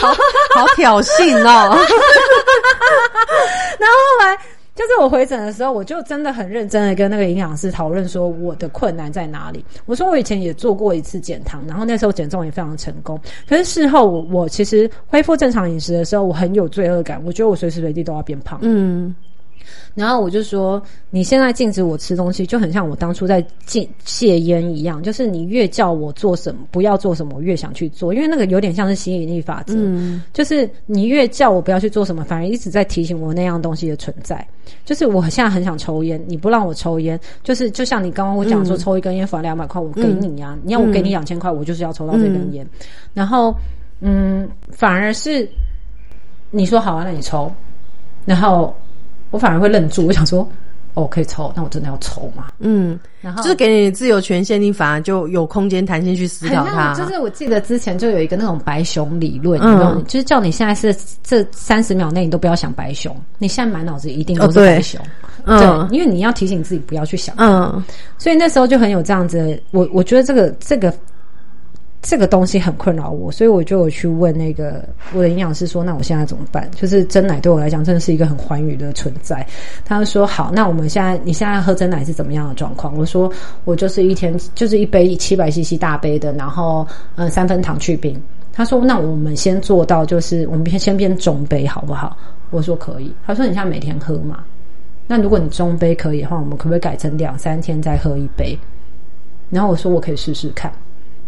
[0.00, 0.08] 好
[0.54, 1.76] 好挑衅哦。
[3.78, 4.36] 然后后来
[4.74, 9.62] 就是我回诊的时候，我就真的很认真的跟那个营养师讨论说我的困难在哪里。
[9.84, 13.20] 我说我以前也做过一次减糖，然后那时候减重也非常成功。
[13.46, 18.58] 可是事后我我其实恢复正常饮食的时候，我很有罪恶感，我觉得我随时随地都要变胖。
[18.62, 19.14] 嗯。
[19.94, 20.80] 然后我就说，
[21.10, 29.74] 你现在禁止我吃东西，就很像我当初在禁戒烟一样，就是你越叫我做什么，不要做什么，我越想去做，因为那个有点像是吸引力法则，
[30.32, 34.46] 就是你越叫我不要去做什么，反而一直在提醒我那样东西的存在。
[34.84, 42.66] 就是我现在很想抽烟，你不让我抽烟，就是就像你刚刚我讲说，抽一根烟罚两百块，我给你呀，你要我给你两千块，我就是要抽到这根烟。
[43.14, 43.54] 然后，
[44.00, 45.48] 嗯，反而是
[46.50, 47.50] 你说好啊，那你抽，
[48.24, 48.72] 然后。
[49.30, 50.48] 我反而会愣住，我想说，
[50.94, 52.48] 哦，可以抽，那我真的要抽吗？
[52.58, 56.94] 嗯，然后就是给你自由权限，你反而就有空间弹性去思考它。
[56.94, 65.00] 就是我记得之前就有一个那种白熊理论，嗯，就是叫你现在是这三十秒内你都不要想白熊，你现在满脑子一定都是白熊，
[65.44, 67.84] 嗯，因为你要提醒自己不要去想，嗯，
[68.18, 70.92] 所以那时候就很有这样子，我我觉得这个这个。
[72.00, 79.44] 这个东西很困扰我，所以我就有去问那个我的营养师说：“那我现在怎么办？”就是真奶对我来讲真的是一个很欢愉的存在。
[79.84, 83.30] 他说：“好，那我们现在你现在喝真奶是怎么样的状况？”我说
[83.66, 86.86] ：“我就是一天就是一杯七百 CC 大杯的，然后
[87.16, 88.18] 嗯三分糖去冰。”
[88.54, 92.16] 他说：“那我们先做到就是我们先先变中杯好不好？”
[92.50, 94.44] 我说：“可以。”他说：“你现在每天喝嘛？
[95.06, 98.56] 那如果你中杯可以的话，我们可不可以改成两三天再喝一杯？”
[99.50, 100.72] 然后我说：“我可以试试看。”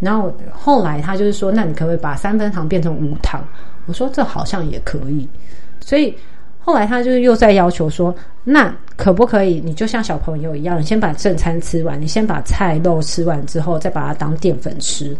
[0.00, 3.44] 然后后来他就是说，那你可不可以把三分糖变成五糖？
[3.86, 5.28] 我说这好像也可以。
[5.80, 6.14] 所以
[6.58, 9.60] 后来他就是又在要求说，那可不可以？
[9.64, 15.16] 你就像小朋友一样，你先把正餐吃完，你先把菜肉吃完之后，再把它当淀粉吃。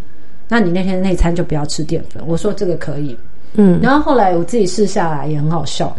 [0.48, 2.22] 那你那天那餐就不要吃淀粉。
[2.26, 3.16] 我说这个可以。
[3.54, 3.78] 嗯。
[3.80, 5.94] 然后后来我自己试下来也很好笑。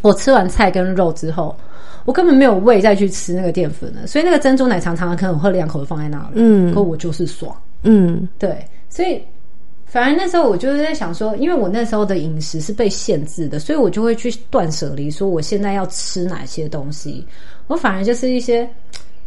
[0.00, 1.56] 我吃完菜跟肉之后。
[2.04, 6.32] 我根本没有胃再去吃那个淀粉了，所以那个珍珠奶茶常常可能喝了两口就放在那里。
[6.34, 7.54] 嗯，可我就是爽。
[7.82, 9.20] 嗯，对，所以
[9.84, 17.26] 反而那时候我就是在想说，因为我那时候的饮食是被限制的，所以我就会去断舍离，说我现在要吃哪些东西。
[17.66, 18.68] 我反而就是一些，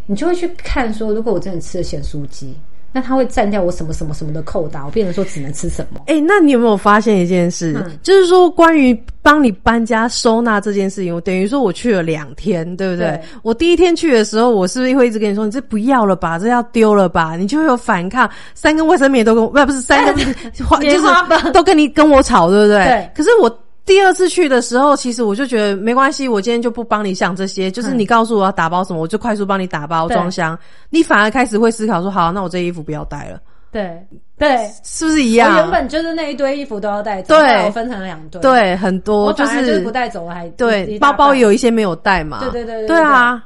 [0.06, 2.54] 你就会去看说，如果我真的吃了咸酥鸡。
[2.96, 6.00] 那他会占掉我什么什么什么的扣打，我变成说只能吃什么？
[6.08, 7.76] 哎，那你有没有发现一件事？
[8.02, 13.20] 就是说关于帮你搬家收纳这件事情，我等于说我去了两天，对不对？
[13.44, 17.36] 我第一天去的时候，我是不是会一直跟你说，你这不要了吧，这要丢了吧？
[17.36, 20.16] 你就会有反抗，三根卫生棉都跟，不不是三根，
[20.82, 22.86] 就是都跟你跟我吵，对不对？
[22.86, 23.12] 对。
[23.14, 30.58] 可是我第二次去的时候，其实我就觉得没关系，我今天就不帮你想这些，就是你告诉我要打包什么，我就快速帮你打包装箱。
[30.90, 33.40] 你反而开始会思考说，好，那我这衣服不要带了。
[33.72, 34.02] 对
[34.38, 35.52] 对，是不是一样？
[35.52, 43.44] 我原本就是那一堆衣服都要带走，对，我分成两堆，对，很多就是不带走，还对，包包有一些没有带嘛，对对对对啊。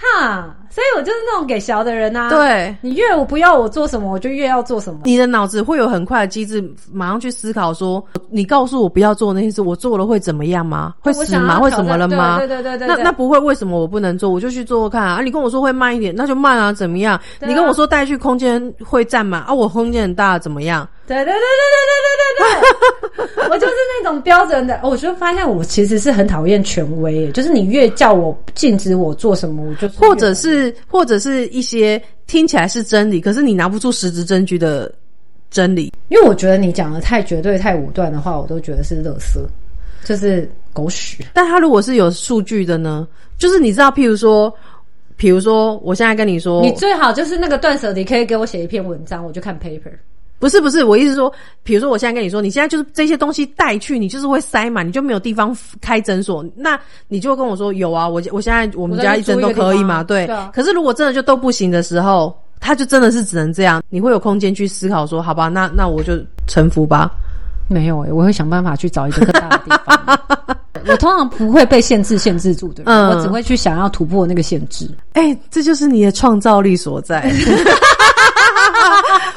[0.00, 2.30] 哈，所以我就是那种给小的人呐。
[2.30, 5.00] 对，你越我不要我做什么，我就越要做什么。
[5.04, 10.94] 你的脑子会有很快的机制，马上去思考说，你告诉我不要做那些事，我做了会怎么样吗？
[11.00, 11.58] 会死吗？
[11.60, 12.38] 会什么了吗？
[12.38, 12.88] 对对对对。
[12.88, 14.30] 那那不会，为什么我不能做？
[14.30, 15.20] 我就去做做看啊！
[15.20, 17.20] 你跟我说会慢一点，那就慢啊，怎么样？
[17.40, 20.88] 你跟我说带去空间会占满啊，我空间很大，怎么样？
[21.10, 24.78] 对对对对对对对对，我就是那种标准的。
[24.84, 34.90] 我就发现我其实是很讨厌权威，就是你越叫我禁止我做什么，我就或者是或者是一些听起来是真理，可是你拿不出实质证据的
[35.50, 35.92] 真理。
[36.10, 39.40] 因为我觉得你讲的太绝对、太武断的话，我都觉得是垃圾，
[40.04, 41.24] 就是狗屎。
[41.34, 43.08] 但他如果是有数据的呢？
[43.36, 44.52] 就是你知道，譬如说，
[45.16, 49.90] 比如说，我现在跟你说，你最好就是那个断舍离，可以给我写一篇文章，我就看 paper。
[50.40, 51.32] 不是不是，我意思说，
[51.62, 60.28] 比如说我现在跟你说，你现在就是这些东西带去，你就是会塞嘛，你就没有地方开诊所，那你就会跟我说有啊，我我现在我们家一针都可以嘛，对。
[60.52, 67.10] 可是如果真的就都不行的时候，他就真的是只能这样，你会有空间去思考说，好吧，那那我就臣服吧。
[67.68, 70.18] 没有诶，我会想办法去找一个更大的地方。
[70.88, 74.90] 我通常不会被限制限制住的，我只会去想要突破那个限制。
[75.12, 77.30] 哎，这就是你的创造力所在。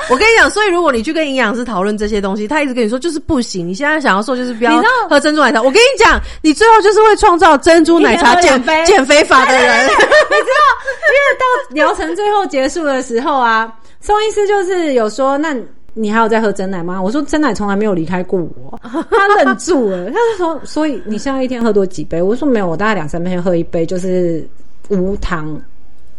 [0.09, 3.67] 我跟你讲，所以如果你去跟营养师讨论这些东西，他一直跟你说就是不行。
[3.67, 5.61] 你现在想要瘦，就是不要喝珍珠奶茶。
[5.61, 9.85] 我跟你讲，你最后就是会创造珍珠奶茶减肥减肥法的人。
[9.85, 10.65] 你知道，
[10.99, 15.55] 因为到疗程最后结束的时候啊，宋医师就是有说，那
[15.93, 17.01] 你还有在喝真奶吗？
[17.01, 18.79] 我说真奶从来没有离开过我。
[18.83, 22.21] 他愣住了，他就说，所以你现在一天喝多几杯？
[22.21, 24.45] 我说没有，我大概两三天喝一杯，就是
[24.89, 25.57] 无糖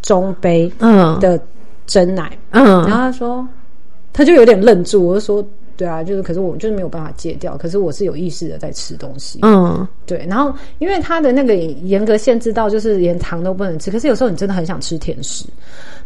[0.01, 1.39] 中杯嗯的
[1.87, 2.65] 真奶嗯。
[2.89, 3.47] 然后他说。
[4.15, 5.45] 他就有点愣住，我就说
[5.77, 7.57] ：“对啊，就是，可是我就是没有办法戒掉。
[7.57, 10.25] 可是我是有意识的在吃东西，嗯，对。
[10.31, 13.91] 然后因为他的那个严格限制到，就是连糖都不能吃。
[13.91, 15.45] 可是有时候你真的很想吃甜食。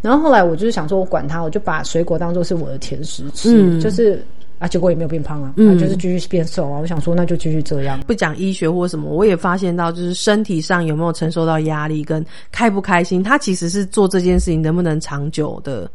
[0.00, 4.24] 然后后来我就是想说，我管他，我就把水果当做是我的甜食吃，就是
[4.58, 6.78] 啊，结果也没有变胖啊，嗯，就是继续变瘦啊。
[6.80, 8.00] 我想说，那就继续这样。
[8.06, 15.86] 不讲医学或什么，我也发现到，就是身体上有没有承受到压力，跟开不开心，他其实是做这件事情能不能长久的。”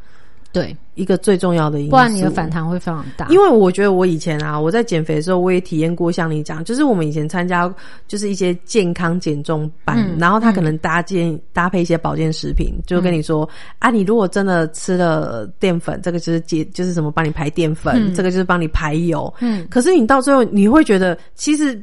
[0.54, 3.28] 对，一个最重要的因素，不然你的反弹会非常大。
[3.30, 7.74] 因为我觉得我以前啊，我在减肥的时候，我也体验过像你讲，就是我们以前参加
[8.08, 13.50] 就是一些健康减重班，然后他可能搭建搭配一些保健食品，就跟你说
[13.80, 19.34] 啊，你如果真的吃了淀粉，这个就是解就是什么帮你排淀粉，这个就是帮你排油。
[19.40, 21.82] 嗯，可是你到最后你会觉得其实。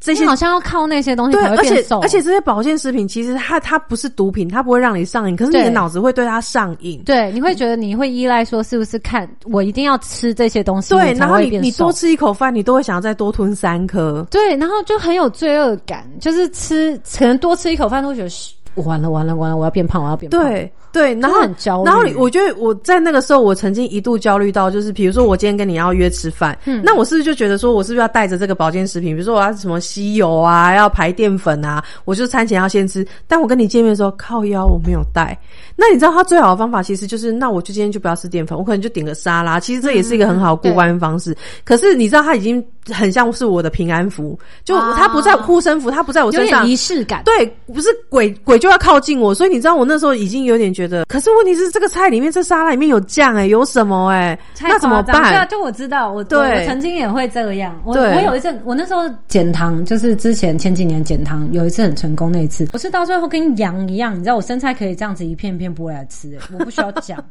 [0.00, 7.02] 这些好像要靠那些东西对，而且而且这些保健食品其实它它不是毒品，它不会让你上瘾，可是你的脑子会对它上瘾。
[7.04, 14.26] 对，你会觉得你会依赖说是不是看我一定要吃这些东西，对，然后你你多吃一口饭，你都会想要再多吞三颗。
[14.30, 20.40] 对，然后就很有罪恶感，就是吃可能多吃一口饭都会觉得完了完了完了，我要变胖，我要变胖。
[20.40, 20.72] 对。
[20.92, 21.84] 对，然后很焦虑。
[21.84, 29.14] 然后我觉得我在那个时候，我曾经一度焦虑到，就是比如说我今天跟你要约吃饭，嗯，那我是不是就觉得说我是不是要带着这个保健食品？
[29.14, 33.06] 比如说我要什么吸油啊，要排淀粉啊，我就餐前要先吃。
[33.26, 35.38] 但我跟你见面的时候靠腰我没有带。
[35.76, 39.58] 那你知道他最好的方法其实就是，那我就今天就不要吃淀粉，我可能就点个沙拉。
[39.58, 41.34] 其实这也是一个很好过关方式。
[41.64, 47.22] 可是你知道他已经很像是我的平安符，就他不在护身符，他不在我身上，仪式感。
[47.24, 51.50] 对，不是鬼鬼就要靠近我，所以你知道我那时候已经有点觉得，可是问题。
[51.60, 54.38] 是这个菜里面，这沙拉里面有酱哎，有什么哎？
[54.62, 55.46] 那怎么办？
[55.48, 57.78] 就我知道，我对，我曾经也会这样。
[57.84, 62.32] 我我有一阵，我那时候减糖，就是之前前几年减糖，有一次很成功。
[62.32, 67.22] 那一次，我是到最后跟羊一样，你知道，我生菜可以这样子一片片剥来吃，我不需要酱。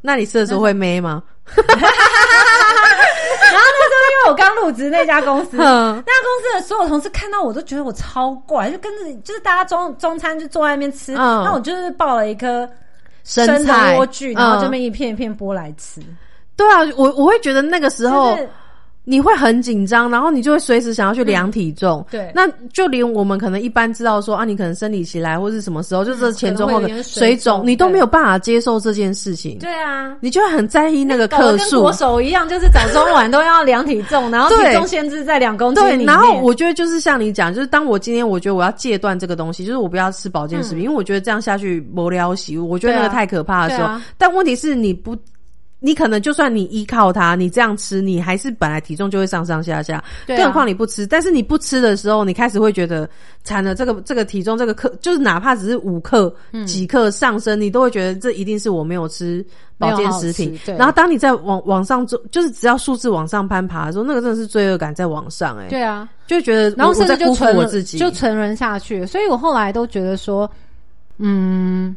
[0.00, 1.22] 那你吃的时候会咩吗？
[1.56, 1.72] 然后
[3.50, 12.68] 那时候因为我刚入职那家公司，那家公司的所有同事看到我都觉得我超怪，就跟着就是大家中中餐就坐在那边吃，那我就是抱了一颗。
[13.24, 16.00] 生菜莴苣，然后这边一片一片剥来吃。
[16.56, 18.38] 对啊，我我会觉得那个时候。
[19.10, 22.04] 你会很紧张，然后你就会随时想要去量体重。
[22.10, 29.58] 对，那就连我们可能一般知道说啊，你可能生理期来或是什么时候，就是前中后的水肿，你都没有办法接受这件事情。
[29.60, 31.76] 对啊，你就会很在意那个克数。
[31.76, 43.88] 跟国手一样，就是早中晚都要量体重， 然后体重限制在两公斤对，然后我觉得就是像你讲，就是当我今天我觉得我要戒断这个东西，就是我不要吃保健食品，因为我觉得这样下去无聊洗，我觉得那个太可怕的时候。
[44.18, 45.16] 但问题是你不。
[45.80, 50.02] 你可能就算你依靠它，你这样吃，你还是本来体重就会上上下下。
[50.26, 50.38] 对啊。
[50.38, 53.08] 更何况你不吃，但是你不吃的时候，你开始会觉得
[53.44, 56.66] 惨了，这个这个体重这个克，就是哪怕只是五克、嗯。
[56.66, 59.44] 几克上升，你都会觉得这一定是我没有吃
[59.78, 60.58] 保健食品。
[60.76, 69.06] 然后当你在往往上走，就是只要数字往上攀爬的时候，那个真的是罪恶感在往上、哎，对啊，就觉得然后甚在就沉沦我自己，就沉沦下去。
[69.06, 70.50] 所以我后来都觉得说，
[71.18, 71.94] 嗯，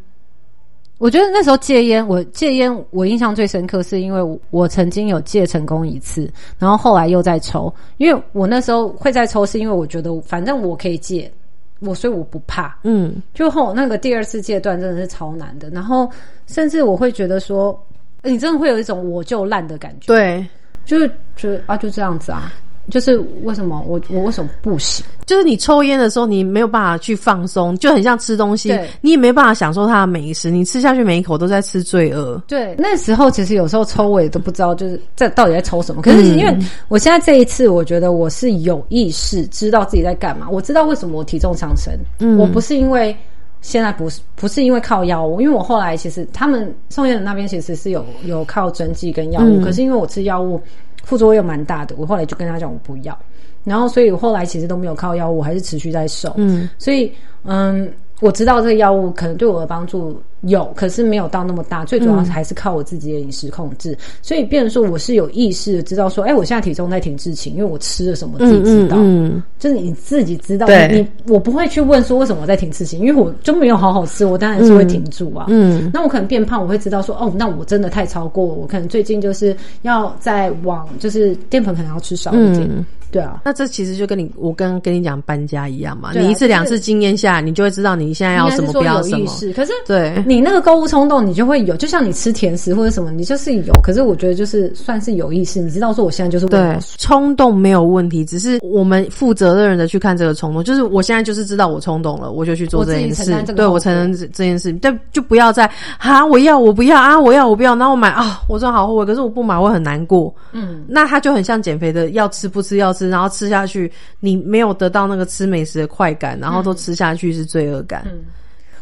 [1.02, 11.32] 我觉得那时候戒烟，我戒烟，我印象最深刻是因为我我曾经有戒成功一次，然后后来又在抽，因为我那时候会在抽，是因为我觉得反正我可以戒，
[11.80, 12.78] 我所以我不怕。
[12.84, 13.20] 嗯。
[13.34, 16.08] 就后那个第二次戒断真的是超难的，然后
[16.46, 17.84] 甚至我会觉得说，
[18.22, 20.48] 你真的会有一种我就烂的感觉，，对。
[20.86, 22.54] 就是觉得啊就这样子啊，
[22.90, 25.06] 就是为什么我我为什么不行？
[25.26, 32.42] 就是你抽烟的时候，你没有办法去放松，就很像吃东西，你也没办法享受它的美食，你吃下去每一口都在吃罪恶。
[32.48, 36.02] 对，那时候其实有时候抽我也都不知道，就是在到底在抽什么。
[36.02, 36.58] 可是嗯因为
[36.88, 43.16] 我现在这一次，我觉得我是有意识知道自己在干嘛，我知道为什么我体重上升，嗯我不是因为。
[43.64, 50.60] 现在不是不是因为靠药物，因为我后来其实他们宋燕人那边其实是有有靠针剂跟药物，嗯可是因为我吃药物
[51.04, 53.18] 副作用蛮大的，我后来就跟他讲我不要，
[53.64, 56.34] 然后所以我后来其实都没有靠药物，我还是持续在瘦。
[56.38, 57.12] 嗯，所以
[57.44, 61.86] 嗯，我知道这个药物可能对我的帮助有，可是没有到那么大。
[61.86, 63.98] 最主要还是靠我自己的饮食控制。
[64.22, 68.98] 所以，变成说我是有意识的知道说，哎、我现在体重在停滞期，因为我吃了什么，自己知道。
[69.00, 75.46] 嗯就是你自己知道，对你你我不会去问说为什么我在停滞期，因为我就没有好好吃，我当然是会停住啊。
[75.50, 82.86] 嗯那我可能变胖，我会知道说，哦，那我真的太超过，我可能最近就是要再往就是淀粉可能要吃少一点，嗯。
[83.12, 89.30] 对啊，那这其实就跟你我跟跟你讲搬家一样嘛，啊你一次两次经验下来，你就会知道你现在要什么，不要什么。
[89.56, 93.74] 可是对，你那个购物冲动，你就会有，就像你吃甜食或者什么，你就是有。
[93.84, 100.64] 可是我觉得就是算是有意识，你知道说我现在就是对，冲动没有问题，只是我们负责任的去看这个冲动。
[100.64, 110.34] 就是我现在就是知道我冲动了，我就去做这件事对我承认这这件事，但就不要再啊，我要我不要啊，我要我不要，然后我买啊，我真的好后悔，可是我不买我很难过。
[110.54, 118.06] 嗯，那他就很像减肥的，要吃不吃要吃，然后吃下去你没有得到那个吃美食的快感，然后都吃下去是罪恶感。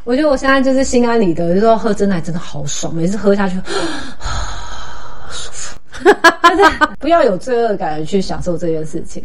[0.06, 3.56] 我觉得我现在就是心安理得，就是说喝真奶真的好爽，每次喝下去
[5.32, 5.78] 舒服，
[6.50, 6.64] 就是
[7.00, 9.24] 不要有罪恶感的去享受这件事情。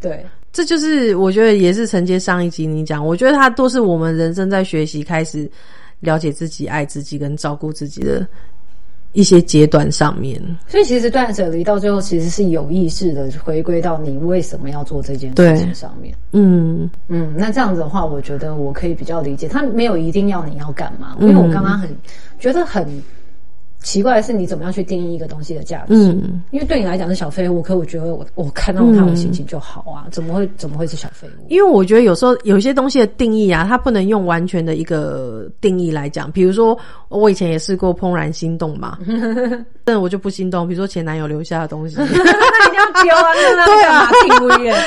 [0.00, 5.48] 对，这就是我觉得也是承接上一集你讲，我觉得它都是我们人生在学习开始
[6.00, 8.26] 了解自己、爱自己跟照顾自己的
[9.14, 10.40] 一些阶段上面。
[10.68, 16.14] 所以其实断舍离到最后其实是有意识的回归到你为什么要做这件事情上面。
[16.32, 21.88] 嗯嗯，那这样子的话，我觉得我可以比较理解，他没有一定要你要干嘛，因为我刚刚很
[22.38, 22.86] 觉得很
[23.84, 25.88] 奇怪的是，你怎么样去定义一个东西的价值？
[25.90, 31.46] 嗯，因为对你来讲是小废物，可我觉得我我看到它我心情就好啊，怎么会怎么会是小废物？
[31.48, 36.32] 因为我觉得有时候有些东西的定义啊，它不能用完全的一个定义来讲。
[36.32, 36.76] 比如说，
[37.08, 38.98] 我以前也试过怦然心动嘛，
[39.84, 40.66] 但我就不心动。
[40.66, 43.34] 比如说前男友留下的东西， 那一定要丢啊，
[43.66, 44.10] 对啊
[44.40, 44.80] 对啊，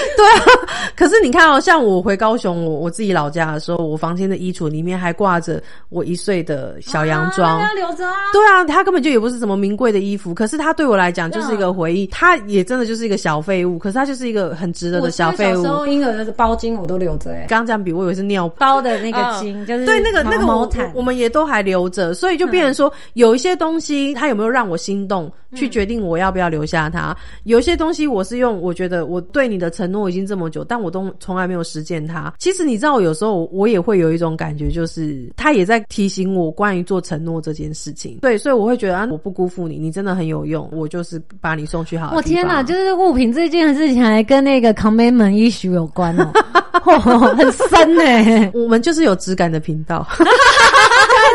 [0.96, 7.62] 可是你看哦，像我回高雄，我我自己老家的时候，我房间的衣橱里面还挂着我一岁的小洋装。
[7.62, 8.16] 要留着啊。
[8.34, 15.78] 对啊，它根本就也不是什么名贵的衣服，可是它对我来讲就是一个回忆，它也真的就是一个小废物，可是它就是一个很值得的小废物我小时。
[15.80, 27.14] 候婴儿的包巾我都留着哎，刚刚这样比，我以为是尿包的那个巾就是对，那个那个我毛毯我，们也都还留着，所以就变成说，有一些东西它有没有让我心动，去决定我要不要留下它。
[27.44, 32.34] 有一些东西我是用，我觉得我对你的承诺已经这么久，但我都从来没有实践它。
[32.40, 38.20] 其实你知道，有时候我也会有一种感觉，就是他也在提醒我关于做承诺这件事情。
[38.22, 46.32] 对，所以我会觉得啊，我不辜负你，你真的很有用，我就是把你送去好我天哪，就是物品这件事情还跟那个 commitment issue 有关哦，
[46.86, 47.00] 哦
[47.36, 48.52] 很深呢。
[48.54, 50.08] 我们就是有质感的频道，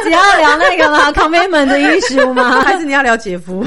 [0.05, 2.62] 只要聊那个吗？commitment 的 issue 吗？
[2.62, 3.59] 还是你要聊姐夫？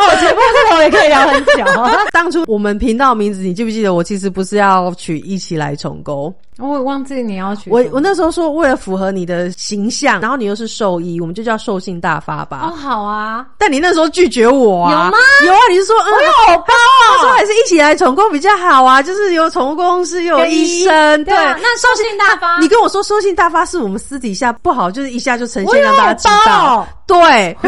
[0.00, 1.64] 我姐夫这头也可以聊很久。
[2.12, 3.92] 当初我们频道名字，你记不记得？
[3.94, 12.62] 我其实不是要取一起来重构，我也忘记你要去我我那时候说为了符合你的形象，然后你又是兽医，我们就叫兽性大发吧。
[12.64, 14.90] 哦好啊，但你那时候拒绝我啊？
[14.90, 15.18] 有吗？
[15.46, 16.74] 有啊，你是说嗯，我有包
[17.06, 26.78] 他说还是一起来宠物比较好啊，就是有宠物公司又有医生，对啊，那兽性大发，你跟我说兽性大发是我们私底下不好，就是一下就呈现让大家知道。
[26.78, 26.88] 包。
[27.08, 27.56] 对，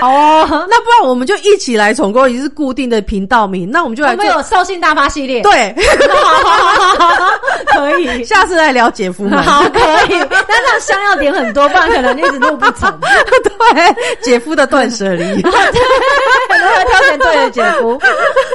[0.00, 5.72] 好哦，那不然我们就一起来宠购，已经是固定的频道名，那我们就来做我们有兽性大发系列，对，
[7.74, 8.24] 可以。
[8.24, 9.40] 下次再聊姐夫们。
[9.42, 9.78] 好，可
[10.12, 12.98] 以，但这样香要点很多，不然可能一直录不成。
[13.00, 18.00] 对，姐夫的断舍离，对的姐夫？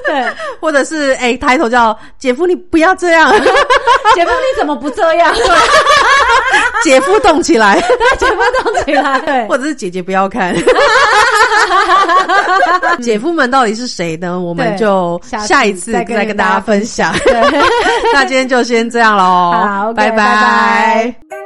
[0.05, 0.25] 对，
[0.59, 3.31] 或者是哎、抬头叫姐夫，你不要这样，
[4.13, 5.33] 姐夫你怎么不这样？
[6.83, 7.81] 姐夫动起来，
[8.17, 10.53] 姐夫动起来，对，或者是姐姐不要看。
[13.01, 14.39] 姐夫们到底是谁呢？
[14.39, 17.13] 我们就下一次再跟大家分享。
[18.13, 21.44] 那今天就先这样喽，拜拜